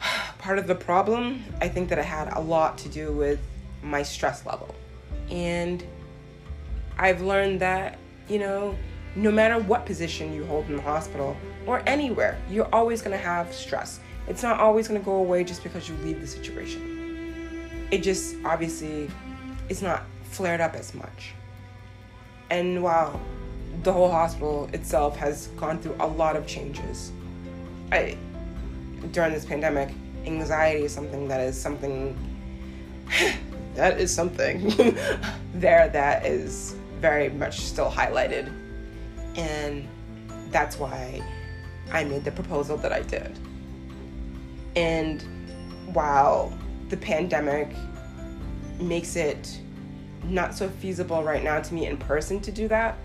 part 0.38 0.58
of 0.58 0.66
the 0.66 0.74
problem, 0.74 1.44
I 1.60 1.68
think 1.68 1.88
that 1.90 1.98
it 1.98 2.04
had 2.04 2.32
a 2.32 2.40
lot 2.40 2.78
to 2.78 2.88
do 2.88 3.12
with 3.12 3.38
my 3.84 4.02
stress 4.02 4.44
level. 4.44 4.74
And 5.30 5.84
I've 6.98 7.20
learned 7.20 7.60
that, 7.60 7.98
you 8.28 8.40
know, 8.40 8.74
no 9.14 9.30
matter 9.30 9.58
what 9.62 9.86
position 9.86 10.32
you 10.32 10.44
hold 10.46 10.66
in 10.68 10.74
the 10.74 10.82
hospital 10.82 11.36
or 11.64 11.84
anywhere, 11.86 12.36
you're 12.50 12.68
always 12.74 13.00
going 13.00 13.16
to 13.16 13.22
have 13.22 13.52
stress. 13.52 14.00
It's 14.26 14.42
not 14.42 14.58
always 14.58 14.88
going 14.88 15.00
to 15.00 15.04
go 15.04 15.16
away 15.16 15.44
just 15.44 15.62
because 15.62 15.88
you 15.88 15.94
leave 15.98 16.20
the 16.20 16.26
situation 16.26 16.96
it 17.90 18.02
just 18.02 18.36
obviously 18.44 19.10
it's 19.68 19.82
not 19.82 20.04
flared 20.24 20.60
up 20.60 20.74
as 20.74 20.94
much. 20.94 21.34
And 22.50 22.82
while 22.82 23.20
the 23.82 23.92
whole 23.92 24.10
hospital 24.10 24.68
itself 24.72 25.16
has 25.16 25.48
gone 25.58 25.80
through 25.80 25.96
a 26.00 26.06
lot 26.06 26.36
of 26.36 26.46
changes, 26.46 27.12
I 27.92 28.16
during 29.12 29.32
this 29.32 29.44
pandemic, 29.44 29.90
anxiety 30.24 30.84
is 30.84 30.92
something 30.92 31.28
that 31.28 31.40
is 31.40 31.60
something 31.60 32.16
that 33.74 34.00
is 34.00 34.12
something 34.12 34.74
there 35.54 35.88
that 35.88 36.26
is 36.26 36.76
very 37.00 37.28
much 37.28 37.60
still 37.60 37.90
highlighted. 37.90 38.52
And 39.36 39.88
that's 40.50 40.78
why 40.78 41.22
I 41.92 42.04
made 42.04 42.24
the 42.24 42.32
proposal 42.32 42.76
that 42.78 42.92
I 42.92 43.02
did. 43.02 43.38
And 44.74 45.22
while 45.92 46.56
the 46.88 46.96
pandemic 46.96 47.68
makes 48.80 49.16
it 49.16 49.60
not 50.28 50.54
so 50.54 50.68
feasible 50.68 51.22
right 51.22 51.42
now 51.42 51.60
to 51.60 51.74
meet 51.74 51.88
in 51.88 51.96
person 51.96 52.40
to 52.40 52.52
do 52.52 52.68
that, 52.68 52.96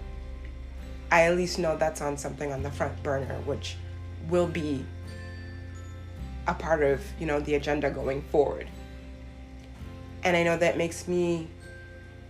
I 1.12 1.23
at 1.23 1.36
least 1.36 1.60
know 1.60 1.75
that's 1.77 2.01
on 2.01 2.17
something 2.17 2.51
on 2.51 2.63
the 2.63 2.71
front 2.71 3.01
burner, 3.03 3.36
which 3.45 3.75
will 4.29 4.47
be 4.47 4.86
a 6.47 6.53
part 6.53 6.84
of, 6.84 7.01
you 7.19 7.25
know, 7.25 7.39
the 7.39 7.55
agenda 7.55 7.89
going 7.89 8.21
forward. 8.23 8.67
And 10.23 10.38
I 10.38 10.43
know 10.43 10.57
that 10.57 10.77
makes 10.77 11.07
me 11.07 11.47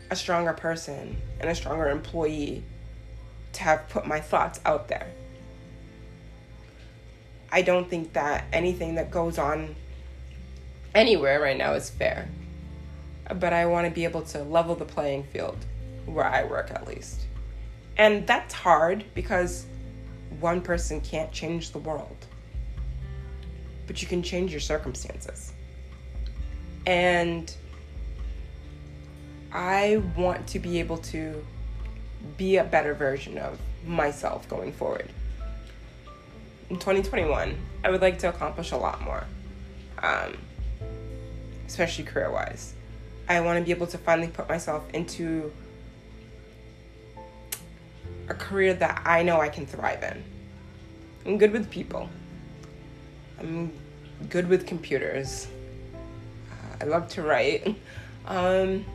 a 0.10 0.16
stronger 0.16 0.54
person 0.54 1.16
and 1.40 1.50
a 1.50 1.56
stronger 1.56 1.90
employee 1.90 2.64
to 3.54 3.64
have 3.64 3.88
put 3.90 4.06
my 4.06 4.20
thoughts 4.20 4.60
out 4.66 4.88
there. 4.88 5.08
I 7.52 7.62
don't 7.62 7.90
think 7.90 8.14
that 8.14 8.46
anything 8.54 8.96
that 8.96 9.12
goes 9.12 9.38
on 9.38 9.76
anywhere 10.96 11.42
right 11.42 11.58
now 11.58 11.74
is 11.74 11.90
fair. 11.90 12.30
But 13.40 13.54
I 13.54 13.66
want 13.66 13.88
to 13.88 13.92
be 13.92 14.04
able 14.04 14.24
to 14.24 14.44
level 14.44 14.76
the 14.76 14.86
playing 14.86 15.24
field 15.24 15.58
where 16.06 16.26
I 16.26 16.44
work 16.44 16.72
at 16.72 16.88
least. 16.88 17.22
And 17.98 18.26
that's 18.26 18.54
hard 18.54 19.06
because 19.14 19.66
one 20.40 20.62
person 20.62 21.02
can't 21.02 21.32
change 21.32 21.72
the 21.72 21.80
world. 21.80 22.18
But 23.88 24.02
you 24.02 24.08
can 24.08 24.24
change 24.24 24.52
your 24.52 24.60
circumstances. 24.60 25.54
And 26.86 27.54
I 29.52 30.02
want 30.16 30.48
to 30.48 30.60
be 30.60 30.80
able 30.80 30.98
to 30.98 31.46
be 32.38 32.58
a 32.58 32.64
better 32.64 32.94
version 32.94 33.38
of 33.38 33.60
myself 33.86 34.48
going 34.48 34.72
forward. 34.72 35.10
In 36.70 36.78
2021, 36.78 37.58
I 37.84 37.90
would 37.90 38.02
like 38.02 38.20
to 38.20 38.30
accomplish 38.30 38.72
a 38.72 38.78
lot 38.78 39.02
more, 39.02 39.26
um, 40.02 40.38
especially 41.68 42.06
career 42.06 42.32
wise. 42.32 42.74
I 43.32 43.40
want 43.40 43.60
to 43.60 43.64
be 43.64 43.72
able 43.72 43.88
to 43.88 43.98
finally 43.98 44.28
put 44.28 44.50
myself 44.50 44.84
into 44.94 45.52
a 48.28 48.34
career 48.34 48.74
that 48.74 49.02
I 49.06 49.24
know 49.24 49.40
I 49.40 49.50
can 49.50 49.66
thrive 49.66 50.04
in. 50.04 50.24
I'm 51.26 51.38
good 51.38 51.52
with 51.52 51.70
people, 51.70 52.10
I'm 53.40 53.72
good 54.30 54.50
with 54.50 54.68
computers. 54.68 55.48
Uh, 56.52 56.84
I 56.84 56.86
love 56.86 57.08
to 57.10 57.22
write. 57.22 57.76
Um, 58.24 58.86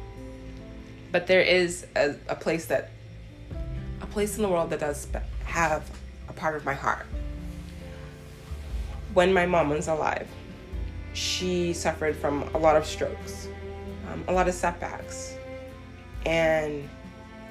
but 1.11 1.27
there 1.27 1.40
is 1.40 1.85
a, 1.96 2.14
a 2.29 2.37
place 2.37 2.66
that 2.66 2.90
a 4.01 4.07
place 4.07 4.37
in 4.37 4.42
the 4.44 4.49
world 4.49 4.70
that 4.70 4.79
does 4.79 5.09
have 5.44 5.90
a 6.29 6.33
part 6.33 6.55
of 6.55 6.64
my 6.64 6.75
heart 6.75 7.07
when 9.14 9.33
my 9.33 9.44
mom 9.46 9.70
was 9.70 9.88
alive 9.88 10.29
she 11.12 11.72
suffered 11.72 12.14
from 12.14 12.44
a 12.55 12.59
lot 12.59 12.77
of 12.77 12.87
strokes 12.87 13.49
um, 14.16 14.24
a 14.29 14.33
lot 14.33 14.48
of 14.48 14.55
setbacks 14.55 15.37
and 16.24 16.88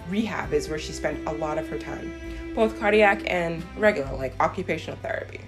rehab 0.09 0.53
is 0.53 0.69
where 0.69 0.79
she 0.79 0.91
spent 0.91 1.27
a 1.27 1.33
lot 1.33 1.57
of 1.57 1.67
her 1.67 1.79
time 1.79 2.13
both 2.53 2.79
cardiac 2.79 3.21
and 3.27 3.63
regular 3.77 4.15
like 4.17 4.33
occupational 4.39 4.97
therapy 5.01 5.41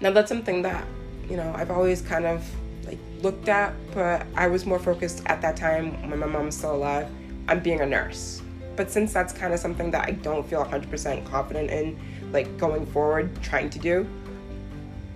now 0.00 0.10
that's 0.10 0.28
something 0.28 0.62
that 0.62 0.86
you 1.28 1.36
know 1.36 1.52
i've 1.56 1.70
always 1.70 2.00
kind 2.02 2.24
of 2.24 2.42
like 2.86 2.98
looked 3.22 3.48
at, 3.48 3.72
but 3.94 4.26
I 4.34 4.48
was 4.48 4.66
more 4.66 4.78
focused 4.78 5.22
at 5.26 5.40
that 5.42 5.56
time 5.56 6.08
when 6.08 6.18
my 6.18 6.26
mom 6.26 6.46
was 6.46 6.56
still 6.56 6.74
alive 6.74 7.08
on 7.48 7.60
being 7.60 7.80
a 7.80 7.86
nurse. 7.86 8.42
But 8.76 8.90
since 8.90 9.12
that's 9.12 9.32
kind 9.32 9.52
of 9.52 9.60
something 9.60 9.90
that 9.90 10.08
I 10.08 10.12
don't 10.12 10.46
feel 10.46 10.64
100% 10.64 11.26
confident 11.26 11.70
in, 11.70 11.98
like 12.32 12.56
going 12.58 12.86
forward, 12.86 13.30
trying 13.42 13.70
to 13.70 13.78
do, 13.78 14.08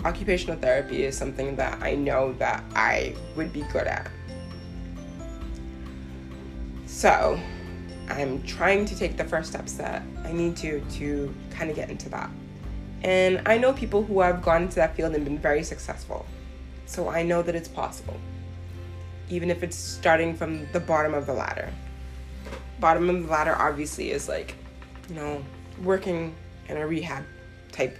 occupational 0.04 0.56
therapy 0.56 1.04
is 1.04 1.16
something 1.16 1.56
that 1.56 1.82
I 1.82 1.94
know 1.94 2.34
that 2.34 2.62
I 2.74 3.14
would 3.34 3.52
be 3.52 3.62
good 3.72 3.86
at. 3.86 4.10
So, 6.96 7.38
I'm 8.08 8.42
trying 8.44 8.86
to 8.86 8.98
take 8.98 9.18
the 9.18 9.24
first 9.24 9.50
steps 9.50 9.74
that 9.74 10.02
I 10.24 10.32
need 10.32 10.56
to 10.56 10.80
to 10.80 11.34
kind 11.50 11.68
of 11.68 11.76
get 11.76 11.90
into 11.90 12.08
that. 12.08 12.30
And 13.02 13.42
I 13.44 13.58
know 13.58 13.74
people 13.74 14.02
who 14.02 14.22
have 14.22 14.40
gone 14.40 14.62
into 14.62 14.76
that 14.76 14.96
field 14.96 15.14
and 15.14 15.22
been 15.22 15.38
very 15.38 15.62
successful. 15.62 16.24
So 16.86 17.10
I 17.10 17.22
know 17.22 17.42
that 17.42 17.54
it's 17.54 17.68
possible, 17.68 18.18
even 19.28 19.50
if 19.50 19.62
it's 19.62 19.76
starting 19.76 20.34
from 20.34 20.66
the 20.72 20.80
bottom 20.80 21.12
of 21.12 21.26
the 21.26 21.34
ladder. 21.34 21.70
Bottom 22.80 23.10
of 23.10 23.24
the 23.24 23.30
ladder 23.30 23.54
obviously 23.54 24.10
is 24.10 24.26
like, 24.26 24.54
you 25.10 25.16
know, 25.16 25.44
working 25.82 26.34
in 26.70 26.78
a 26.78 26.86
rehab 26.86 27.24
type 27.72 27.98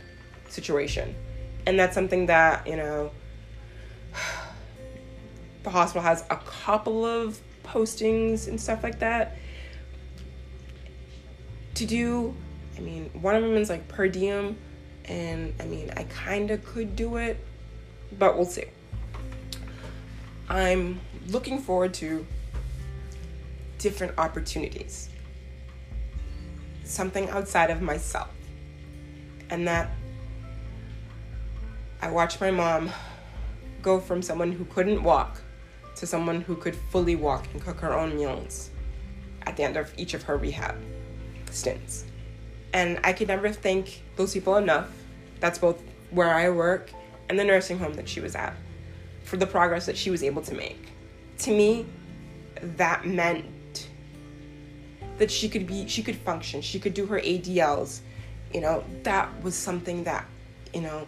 situation. 0.49 1.15
And 1.67 1.79
that's 1.79 1.95
something 1.95 2.25
that, 2.27 2.67
you 2.67 2.77
know, 2.77 3.11
the 5.65 5.71
hospital 5.71 6.01
has 6.01 6.25
a 6.31 6.37
couple 6.37 7.05
of 7.05 7.39
postings 7.67 8.49
and 8.49 8.61
stuff 8.61 8.83
like 8.83 8.99
that 9.01 9.37
to 11.75 11.87
do. 11.87 12.35
I 12.77 12.81
mean, 12.81 13.11
one 13.21 13.35
of 13.35 13.43
them 13.43 13.55
is 13.57 13.71
like 13.71 13.87
per 13.89 14.09
diem, 14.09 14.57
and 15.05 15.55
I 15.61 15.65
mean, 15.67 15.91
I 15.97 16.05
kind 16.05 16.51
of 16.51 16.65
could 16.65 16.97
do 16.97 17.17
it, 17.17 17.39
but 18.19 18.37
we'll 18.37 18.47
see. 18.47 18.65
I'm 20.49 21.01
looking 21.29 21.59
forward 21.59 21.95
to 21.95 22.27
different 23.79 24.19
opportunities, 24.19 25.11
something 26.85 27.29
outside 27.31 27.71
of 27.71 27.83
myself. 27.83 28.31
And 29.49 29.67
that 29.69 29.91
I 32.03 32.11
watched 32.11 32.41
my 32.41 32.51
mom 32.51 32.91
go 33.83 34.01
from 34.01 34.23
someone 34.23 34.53
who 34.53 34.65
couldn't 34.65 35.03
walk 35.03 35.41
to 35.97 36.07
someone 36.07 36.41
who 36.41 36.57
could 36.57 36.77
fully 36.91 37.17
walk 37.17 37.47
and 37.53 37.63
cook 37.63 37.81
her 37.81 37.93
own 37.93 38.17
meals 38.17 38.71
at 39.43 39.57
the 39.57 39.63
end 39.63 39.77
of 39.77 39.93
each 39.97 40.15
of 40.15 40.23
her 40.23 40.37
rehab 40.37 40.77
stints. 41.51 42.05
And 42.73 43.01
I 43.05 43.13
could 43.13 43.29
never 43.29 43.51
thank 43.51 44.03
those 44.17 44.35
people 44.35 44.57
enough. 44.57 44.91
That's 45.41 45.59
both 45.59 45.83
where 46.11 46.33
I 46.33 46.51
work 46.51 46.91
and 47.29 47.39
the 47.39 47.45
nursing 47.45 47.79
home 47.79 47.95
that 47.95 48.09
she 48.09 48.21
was 48.21 48.35
at 48.35 48.55
for 49.25 49.37
the 49.37 49.47
progress 49.47 49.87
that 49.87 49.97
she 49.97 50.11
was 50.11 50.23
able 50.23 50.43
to 50.43 50.55
make. 50.55 50.89
To 51.39 51.51
me, 51.51 51.87
that 52.61 53.07
meant 53.07 53.89
that 55.19 55.31
she 55.31 55.49
could 55.49 55.67
be 55.67 55.89
she 55.89 56.03
could 56.03 56.17
function, 56.17 56.61
she 56.61 56.79
could 56.79 56.93
do 56.93 57.07
her 57.07 57.19
ADLs. 57.19 58.01
You 58.53 58.61
know, 58.61 58.85
that 59.03 59.43
was 59.43 59.55
something 59.55 60.05
that, 60.05 60.27
you 60.75 60.83
know, 60.83 61.07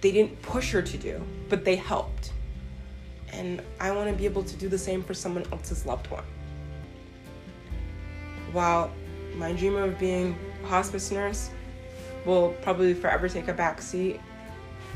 they 0.00 0.12
didn't 0.12 0.40
push 0.42 0.70
her 0.72 0.82
to 0.82 0.96
do, 0.96 1.20
but 1.48 1.64
they 1.64 1.76
helped. 1.76 2.21
And 3.32 3.62
I 3.80 3.90
want 3.92 4.10
to 4.10 4.14
be 4.14 4.24
able 4.24 4.44
to 4.44 4.56
do 4.56 4.68
the 4.68 4.78
same 4.78 5.02
for 5.02 5.14
someone 5.14 5.44
else's 5.52 5.86
loved 5.86 6.10
one. 6.10 6.24
While 8.52 8.90
my 9.36 9.52
dream 9.52 9.76
of 9.76 9.98
being 9.98 10.36
a 10.62 10.66
hospice 10.66 11.10
nurse 11.10 11.50
will 12.26 12.50
probably 12.62 12.94
forever 12.94 13.28
take 13.28 13.48
a 13.48 13.54
back 13.54 13.80
seat 13.80 14.20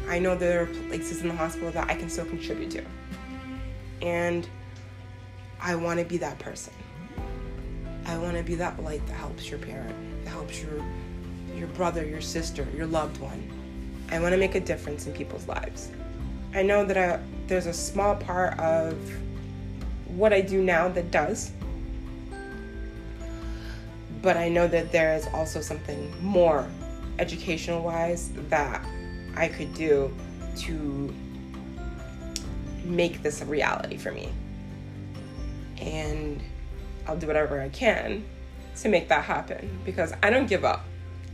I 0.09 0.21
know 0.21 0.37
there 0.37 0.63
are 0.63 0.67
places 0.67 1.23
in 1.23 1.29
the 1.29 1.35
hospital 1.35 1.71
that 1.73 1.91
I 1.91 1.95
can 1.95 2.09
still 2.09 2.27
contribute 2.27 2.71
to. 2.73 2.85
And 4.03 4.49
I 5.61 5.75
want 5.75 5.99
to 5.99 6.05
be 6.05 6.17
that 6.19 6.39
person. 6.39 6.73
I 8.05 8.17
want 8.19 8.37
to 8.37 8.45
be 8.45 8.55
that 8.55 8.81
light 8.83 9.05
that 9.07 9.15
helps 9.15 9.51
your 9.51 9.59
parent, 9.59 9.95
that 10.25 10.31
helps 10.31 10.63
your 10.63 10.85
your 11.57 11.69
brother, 11.69 12.05
your 12.05 12.21
sister, 12.21 12.67
your 12.77 12.87
loved 12.87 13.19
one. 13.19 13.51
I 14.11 14.21
want 14.21 14.33
to 14.33 14.39
make 14.39 14.55
a 14.55 14.61
difference 14.61 15.07
in 15.07 15.15
people's 15.15 15.49
lives. 15.49 15.91
I 16.55 16.63
know 16.63 16.85
that 16.85 16.99
I, 16.99 17.19
there's 17.47 17.67
a 17.67 17.73
small 17.73 18.17
part 18.17 18.59
of 18.59 18.97
what 20.07 20.33
I 20.33 20.41
do 20.41 20.63
now 20.63 20.89
that 20.89 21.11
does, 21.11 21.53
but 24.23 24.37
I 24.37 24.49
know 24.49 24.67
that 24.67 24.93
there 24.93 25.15
is 25.15 25.27
also 25.33 25.61
something 25.61 26.13
more 26.25 26.67
educational 27.19 27.83
wise 27.83 28.31
that 28.49 28.85
I 29.37 29.49
could 29.49 29.73
do 29.75 30.15
to 30.57 31.15
make 32.85 33.23
this 33.23 33.43
a 33.43 33.45
reality 33.45 33.97
for 33.97 34.13
me. 34.13 34.33
And 35.79 36.43
I'll 37.07 37.17
do 37.17 37.27
whatever 37.27 37.61
I 37.61 37.69
can 37.69 38.25
to 38.77 38.89
make 38.89 39.09
that 39.09 39.25
happen 39.25 39.79
because 39.85 40.13
I 40.23 40.31
don't 40.31 40.47
give 40.47 40.65
up. 40.65 40.85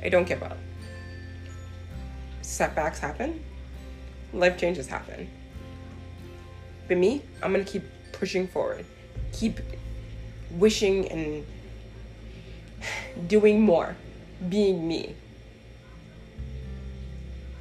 I 0.02 0.08
don't 0.08 0.26
give 0.26 0.42
up. 0.42 0.58
Setbacks 2.42 2.98
happen, 2.98 3.42
life 4.32 4.58
changes 4.58 4.86
happen. 4.86 5.28
But 6.92 6.98
me, 6.98 7.22
I'm 7.42 7.52
gonna 7.52 7.64
keep 7.64 7.84
pushing 8.12 8.46
forward, 8.46 8.84
keep 9.32 9.60
wishing 10.50 11.08
and 11.08 11.46
doing 13.26 13.62
more, 13.62 13.96
being 14.50 14.86
me 14.86 15.16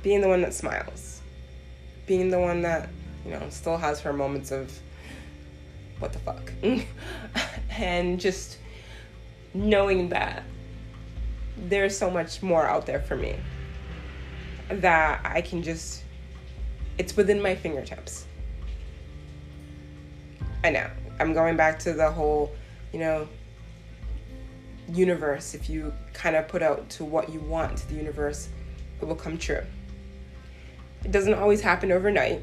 being 0.03 0.19
the 0.19 0.27
one 0.27 0.41
that 0.41 0.53
smiles, 0.53 1.21
being 2.07 2.29
the 2.29 2.39
one 2.39 2.61
that, 2.63 2.89
you 3.23 3.31
know, 3.31 3.41
still 3.49 3.77
has 3.77 4.01
her 4.01 4.11
moments 4.11 4.51
of 4.51 4.69
what 5.99 6.11
the 6.11 6.19
fuck. 6.19 6.51
and 7.77 8.19
just 8.19 8.57
knowing 9.53 10.09
that 10.09 10.43
there's 11.55 11.97
so 11.97 12.09
much 12.09 12.43
more 12.43 12.65
out 12.65 12.85
there 12.85 12.99
for 12.99 13.15
me 13.15 13.37
that 14.69 15.21
I 15.23 15.39
can 15.39 15.63
just 15.63 16.03
It's 16.97 17.15
within 17.15 17.41
my 17.41 17.55
fingertips. 17.55 18.25
I 20.63 20.69
know. 20.69 20.87
I'm 21.19 21.33
going 21.33 21.57
back 21.57 21.79
to 21.79 21.93
the 21.93 22.09
whole, 22.09 22.51
you 22.93 22.99
know, 22.99 23.27
universe. 24.89 25.53
If 25.53 25.69
you 25.69 25.93
kind 26.13 26.35
of 26.35 26.47
put 26.47 26.61
out 26.61 26.89
to 26.91 27.05
what 27.05 27.29
you 27.31 27.39
want 27.39 27.77
to 27.77 27.87
the 27.87 27.95
universe, 27.95 28.49
it 29.01 29.05
will 29.05 29.15
come 29.15 29.37
true. 29.37 29.63
It 31.03 31.11
doesn't 31.11 31.33
always 31.33 31.61
happen 31.61 31.91
overnight. 31.91 32.41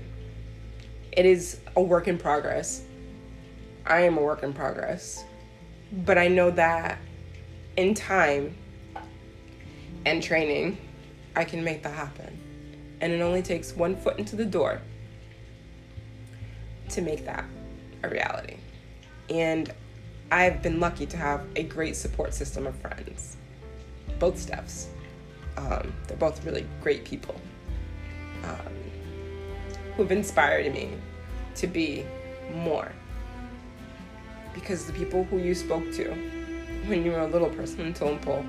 It 1.12 1.26
is 1.26 1.60
a 1.76 1.82
work 1.82 2.08
in 2.08 2.18
progress. 2.18 2.82
I 3.86 4.00
am 4.00 4.18
a 4.18 4.22
work 4.22 4.42
in 4.42 4.52
progress. 4.52 5.24
But 6.04 6.18
I 6.18 6.28
know 6.28 6.50
that 6.50 6.98
in 7.76 7.94
time 7.94 8.56
and 10.04 10.22
training, 10.22 10.78
I 11.36 11.44
can 11.44 11.62
make 11.62 11.82
that 11.84 11.94
happen. 11.94 12.36
And 13.00 13.12
it 13.12 13.20
only 13.20 13.42
takes 13.42 13.74
one 13.74 13.94
foot 13.96 14.18
into 14.18 14.34
the 14.34 14.44
door 14.44 14.80
to 16.90 17.00
make 17.00 17.24
that 17.24 17.44
a 18.02 18.08
reality. 18.08 18.56
And 19.30 19.72
I've 20.30 20.62
been 20.62 20.80
lucky 20.80 21.06
to 21.06 21.16
have 21.16 21.44
a 21.56 21.62
great 21.62 21.96
support 21.96 22.34
system 22.34 22.66
of 22.66 22.74
friends, 22.76 23.36
both 24.18 24.36
Stephs. 24.36 24.86
Um, 25.56 25.92
they're 26.06 26.16
both 26.16 26.44
really 26.44 26.66
great 26.82 27.04
people 27.04 27.34
um, 28.44 28.74
who've 29.96 30.12
inspired 30.12 30.72
me 30.72 30.92
to 31.56 31.66
be 31.66 32.04
more. 32.54 32.92
Because 34.54 34.86
the 34.86 34.92
people 34.92 35.24
who 35.24 35.38
you 35.38 35.54
spoke 35.54 35.92
to 35.92 36.10
when 36.86 37.04
you 37.04 37.12
were 37.12 37.20
a 37.20 37.26
little 37.26 37.50
person 37.50 37.80
in 37.80 37.94
totem 37.94 38.18
pole, 38.20 38.44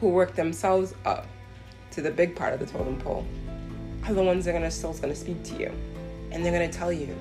who 0.00 0.08
worked 0.08 0.36
themselves 0.36 0.94
up 1.04 1.26
to 1.90 2.02
the 2.02 2.10
big 2.10 2.34
part 2.36 2.52
of 2.52 2.60
the 2.60 2.66
totem 2.66 2.98
pole, 2.98 3.26
are 4.04 4.14
the 4.14 4.22
ones 4.22 4.44
that 4.44 4.50
are 4.50 4.54
gonna 4.54 4.70
still 4.70 4.92
gonna 4.94 5.14
speak 5.14 5.42
to 5.44 5.56
you, 5.56 5.72
and 6.30 6.44
they're 6.44 6.52
gonna 6.52 6.72
tell 6.72 6.92
you 6.92 7.14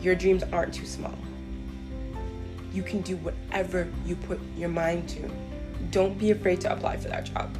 your 0.00 0.14
dreams 0.14 0.42
aren't 0.52 0.74
too 0.74 0.86
small. 0.86 1.14
You 2.72 2.82
can 2.82 3.00
do 3.00 3.16
whatever 3.16 3.88
you 4.04 4.14
put 4.14 4.40
your 4.56 4.68
mind 4.68 5.08
to. 5.10 5.30
Don't 5.90 6.18
be 6.18 6.30
afraid 6.30 6.60
to 6.62 6.72
apply 6.72 6.96
for 6.98 7.08
that 7.08 7.24
job. 7.24 7.56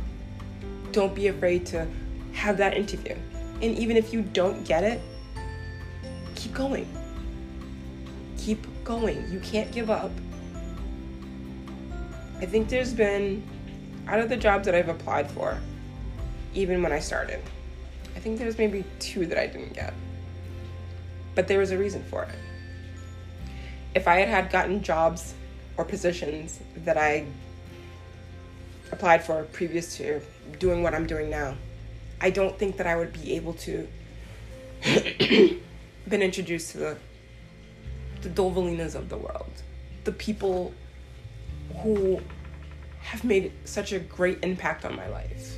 Don't 0.92 1.14
be 1.14 1.28
afraid 1.28 1.66
to 1.66 1.86
have 2.32 2.56
that 2.58 2.76
interview. 2.76 3.14
And 3.60 3.76
even 3.76 3.96
if 3.96 4.12
you 4.12 4.22
don't 4.22 4.64
get 4.64 4.84
it, 4.84 5.00
keep 6.34 6.54
going. 6.54 6.86
Keep 8.36 8.66
going. 8.84 9.30
You 9.32 9.40
can't 9.40 9.72
give 9.72 9.90
up. 9.90 10.12
I 12.40 12.46
think 12.46 12.68
there's 12.68 12.92
been, 12.92 13.42
out 14.06 14.20
of 14.20 14.28
the 14.28 14.36
jobs 14.36 14.66
that 14.66 14.74
I've 14.74 14.88
applied 14.88 15.28
for, 15.30 15.58
even 16.54 16.82
when 16.82 16.92
I 16.92 17.00
started, 17.00 17.40
I 18.14 18.20
think 18.20 18.38
there's 18.38 18.56
maybe 18.58 18.84
two 19.00 19.26
that 19.26 19.38
I 19.38 19.46
didn't 19.46 19.72
get. 19.72 19.92
But 21.38 21.46
there 21.46 21.60
was 21.60 21.70
a 21.70 21.78
reason 21.78 22.02
for 22.02 22.24
it. 22.24 22.34
If 23.94 24.08
I 24.08 24.16
had 24.16 24.28
had 24.28 24.50
gotten 24.50 24.82
jobs 24.82 25.34
or 25.76 25.84
positions 25.84 26.58
that 26.78 26.98
I 26.98 27.26
applied 28.90 29.22
for 29.22 29.44
previous 29.52 29.96
to 29.98 30.20
doing 30.58 30.82
what 30.82 30.94
I'm 30.96 31.06
doing 31.06 31.30
now, 31.30 31.54
I 32.20 32.30
don't 32.30 32.58
think 32.58 32.76
that 32.78 32.88
I 32.88 32.96
would 32.96 33.12
be 33.12 33.36
able 33.36 33.52
to 33.52 33.86
been 36.08 36.22
introduced 36.22 36.72
to 36.72 36.78
the 36.78 36.98
the 38.22 38.30
Dovalinas 38.30 38.96
of 38.96 39.08
the 39.08 39.16
world, 39.16 39.62
the 40.02 40.10
people 40.10 40.74
who 41.82 42.20
have 42.98 43.22
made 43.22 43.52
such 43.64 43.92
a 43.92 44.00
great 44.00 44.42
impact 44.42 44.84
on 44.84 44.96
my 44.96 45.06
life. 45.06 45.56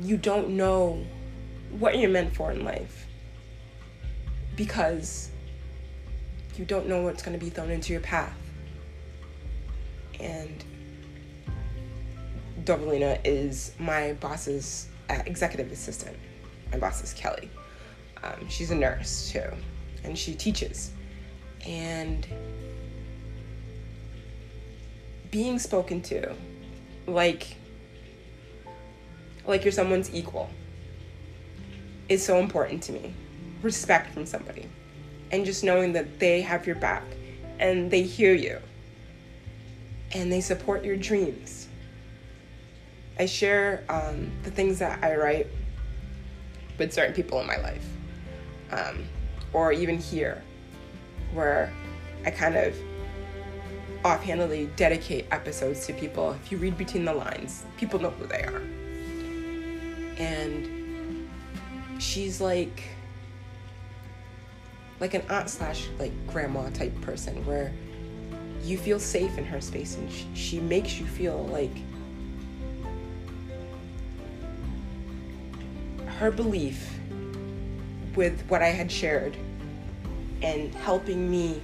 You 0.00 0.16
don't 0.16 0.56
know 0.56 1.04
what 1.78 1.98
you're 1.98 2.08
meant 2.08 2.34
for 2.34 2.50
in 2.50 2.64
life 2.64 3.05
because 4.56 5.30
you 6.56 6.64
don't 6.64 6.88
know 6.88 7.02
what's 7.02 7.22
going 7.22 7.38
to 7.38 7.44
be 7.44 7.50
thrown 7.50 7.70
into 7.70 7.92
your 7.92 8.00
path. 8.00 8.36
And 10.18 10.64
Dovalina 12.64 13.20
is 13.24 13.72
my 13.78 14.14
boss's 14.14 14.88
uh, 15.10 15.20
executive 15.26 15.70
assistant. 15.70 16.16
My 16.72 16.78
boss 16.78 17.04
is 17.04 17.12
Kelly. 17.12 17.50
Um, 18.22 18.48
she's 18.48 18.70
a 18.70 18.74
nurse 18.74 19.30
too, 19.30 19.52
and 20.02 20.18
she 20.18 20.34
teaches. 20.34 20.90
And 21.66 22.26
being 25.30 25.58
spoken 25.58 26.00
to 26.00 26.34
like 27.06 27.56
like 29.46 29.64
you're 29.64 29.72
someone's 29.72 30.12
equal 30.14 30.50
is 32.08 32.24
so 32.24 32.38
important 32.38 32.82
to 32.84 32.92
me. 32.92 33.14
Respect 33.62 34.12
from 34.12 34.26
somebody. 34.26 34.68
And 35.30 35.44
just 35.44 35.64
knowing 35.64 35.92
that 35.94 36.18
they 36.18 36.40
have 36.40 36.66
your 36.66 36.76
back 36.76 37.02
and 37.58 37.90
they 37.90 38.02
hear 38.02 38.34
you 38.34 38.58
and 40.12 40.32
they 40.32 40.40
support 40.40 40.84
your 40.84 40.96
dreams. 40.96 41.68
I 43.18 43.26
share 43.26 43.84
um, 43.88 44.30
the 44.42 44.50
things 44.50 44.78
that 44.78 45.02
I 45.02 45.16
write 45.16 45.46
with 46.78 46.92
certain 46.92 47.14
people 47.14 47.40
in 47.40 47.46
my 47.46 47.56
life, 47.56 47.86
um, 48.70 49.04
or 49.52 49.72
even 49.72 49.98
here, 49.98 50.42
where 51.32 51.72
I 52.24 52.30
kind 52.30 52.56
of 52.56 52.76
offhandedly 54.04 54.70
dedicate 54.76 55.26
episodes 55.30 55.86
to 55.86 55.92
people. 55.94 56.32
If 56.32 56.52
you 56.52 56.58
read 56.58 56.76
between 56.76 57.04
the 57.04 57.14
lines, 57.14 57.64
people 57.78 57.98
know 57.98 58.10
who 58.10 58.26
they 58.26 58.42
are. 58.42 58.62
And 60.18 61.28
she's 61.98 62.40
like 62.40 62.82
like 65.00 65.14
an 65.14 65.22
aunt 65.28 65.50
slash 65.50 65.86
like 65.98 66.12
grandma 66.26 66.68
type 66.70 66.98
person 67.00 67.44
where 67.46 67.72
you 68.62 68.78
feel 68.78 68.98
safe 68.98 69.38
in 69.38 69.44
her 69.44 69.60
space 69.60 69.96
and 69.96 70.10
she, 70.10 70.26
she 70.34 70.60
makes 70.60 70.98
you 70.98 71.06
feel 71.06 71.44
like 71.46 71.70
her 76.18 76.30
belief 76.30 76.98
with 78.14 78.42
what 78.48 78.62
I 78.62 78.68
had 78.68 78.90
shared 78.90 79.36
and 80.42 80.74
helping 80.76 81.30
me 81.30 81.60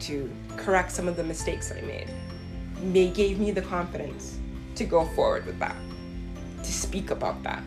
to 0.00 0.30
correct 0.56 0.92
some 0.92 1.08
of 1.08 1.16
the 1.16 1.24
mistakes 1.24 1.72
I 1.72 1.80
made 1.82 2.08
may 2.82 3.08
gave 3.10 3.38
me 3.38 3.50
the 3.50 3.62
confidence 3.62 4.38
to 4.76 4.84
go 4.84 5.04
forward 5.04 5.44
with 5.44 5.58
that, 5.58 5.76
to 6.62 6.72
speak 6.72 7.10
about 7.10 7.42
that, 7.42 7.62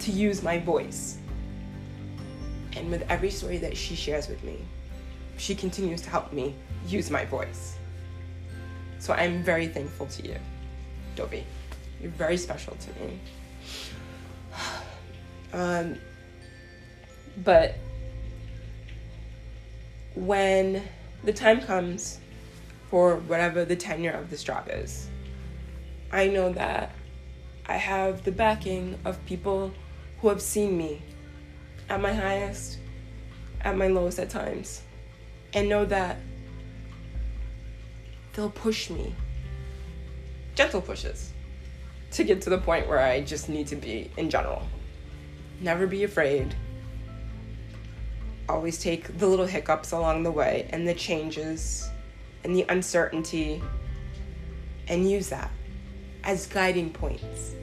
to 0.00 0.12
use 0.12 0.42
my 0.42 0.58
voice. 0.58 1.18
And 2.76 2.90
with 2.90 3.04
every 3.08 3.30
story 3.30 3.56
that 3.58 3.76
she 3.76 3.96
shares 3.96 4.28
with 4.28 4.42
me, 4.44 4.58
she 5.38 5.54
continues 5.54 6.02
to 6.02 6.10
help 6.10 6.32
me 6.32 6.54
use 6.86 7.10
my 7.10 7.24
voice. 7.24 7.76
So 8.98 9.12
I'm 9.14 9.42
very 9.42 9.66
thankful 9.66 10.06
to 10.06 10.28
you, 10.28 10.36
Dobie. 11.14 11.44
You're 12.00 12.10
very 12.12 12.36
special 12.36 12.76
to 12.76 13.04
me. 13.04 13.18
Um, 15.52 15.96
but 17.44 17.76
when 20.14 20.82
the 21.24 21.32
time 21.32 21.60
comes 21.60 22.18
for 22.90 23.16
whatever 23.16 23.64
the 23.64 23.76
tenure 23.76 24.10
of 24.10 24.28
this 24.28 24.42
job 24.42 24.68
is, 24.70 25.08
I 26.12 26.26
know 26.26 26.52
that 26.52 26.92
I 27.66 27.76
have 27.76 28.24
the 28.24 28.32
backing 28.32 28.98
of 29.04 29.24
people 29.24 29.72
who 30.20 30.28
have 30.28 30.42
seen 30.42 30.76
me 30.76 31.00
at 31.88 32.00
my 32.00 32.12
highest, 32.12 32.78
at 33.62 33.76
my 33.76 33.88
lowest 33.88 34.18
at 34.18 34.30
times, 34.30 34.82
and 35.52 35.68
know 35.68 35.84
that 35.84 36.18
they'll 38.32 38.50
push 38.50 38.90
me, 38.90 39.14
gentle 40.54 40.80
pushes, 40.80 41.32
to 42.12 42.24
get 42.24 42.42
to 42.42 42.50
the 42.50 42.58
point 42.58 42.88
where 42.88 42.98
I 42.98 43.20
just 43.20 43.48
need 43.48 43.66
to 43.68 43.76
be 43.76 44.10
in 44.16 44.30
general. 44.30 44.62
Never 45.60 45.86
be 45.86 46.04
afraid. 46.04 46.54
Always 48.48 48.78
take 48.78 49.18
the 49.18 49.26
little 49.26 49.46
hiccups 49.46 49.92
along 49.92 50.22
the 50.22 50.30
way 50.30 50.68
and 50.70 50.86
the 50.86 50.94
changes 50.94 51.88
and 52.44 52.54
the 52.54 52.64
uncertainty 52.68 53.62
and 54.88 55.10
use 55.10 55.28
that 55.30 55.50
as 56.22 56.46
guiding 56.46 56.90
points 56.90 57.54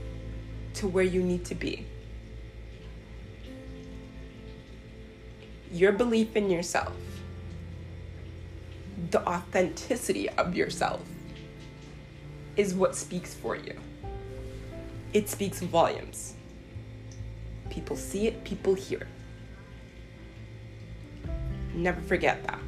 to 0.73 0.87
where 0.87 1.03
you 1.03 1.21
need 1.21 1.45
to 1.45 1.55
be. 1.55 1.85
Your 5.73 5.91
belief 5.91 6.35
in 6.35 6.51
yourself, 6.51 6.93
the 9.09 9.27
authenticity 9.27 10.29
of 10.29 10.55
yourself, 10.55 11.01
is 12.55 12.75
what 12.75 12.95
speaks 12.95 13.33
for 13.33 13.55
you. 13.55 13.73
It 15.13 15.27
speaks 15.27 15.61
volumes. 15.61 16.35
People 17.71 17.95
see 17.95 18.27
it, 18.27 18.43
people 18.43 18.75
hear 18.75 18.99
it. 18.99 19.07
Never 21.73 22.01
forget 22.01 22.43
that. 22.43 22.59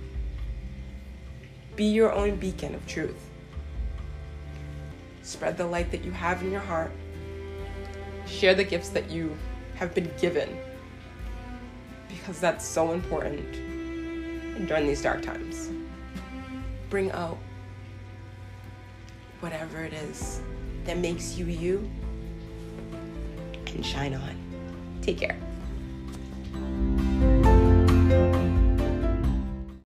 Be 1.76 1.84
your 1.84 2.12
own 2.12 2.38
beacon 2.38 2.74
of 2.74 2.88
truth. 2.88 3.30
Spread 5.22 5.58
the 5.58 5.68
light 5.68 5.92
that 5.92 6.04
you 6.04 6.10
have 6.10 6.42
in 6.42 6.52
your 6.52 6.62
heart. 6.62 6.92
Share 8.26 8.56
the 8.56 8.64
gifts 8.64 8.90
that 8.90 9.12
you 9.12 9.38
have 9.76 9.94
been 9.94 10.12
given 10.20 10.58
because 12.26 12.42
that's 12.42 12.66
so 12.66 12.92
important 12.92 13.52
during 14.68 14.88
these 14.88 15.00
dark 15.00 15.22
times. 15.22 15.70
Bring 16.90 17.12
out 17.12 17.38
whatever 19.42 19.84
it 19.84 19.94
is 19.94 20.42
that 20.86 20.98
makes 20.98 21.38
you 21.38 21.46
you 21.46 21.88
and 23.76 23.86
shine 23.86 24.16
on. 24.16 24.36
Take 25.04 25.20
care. 25.20 25.38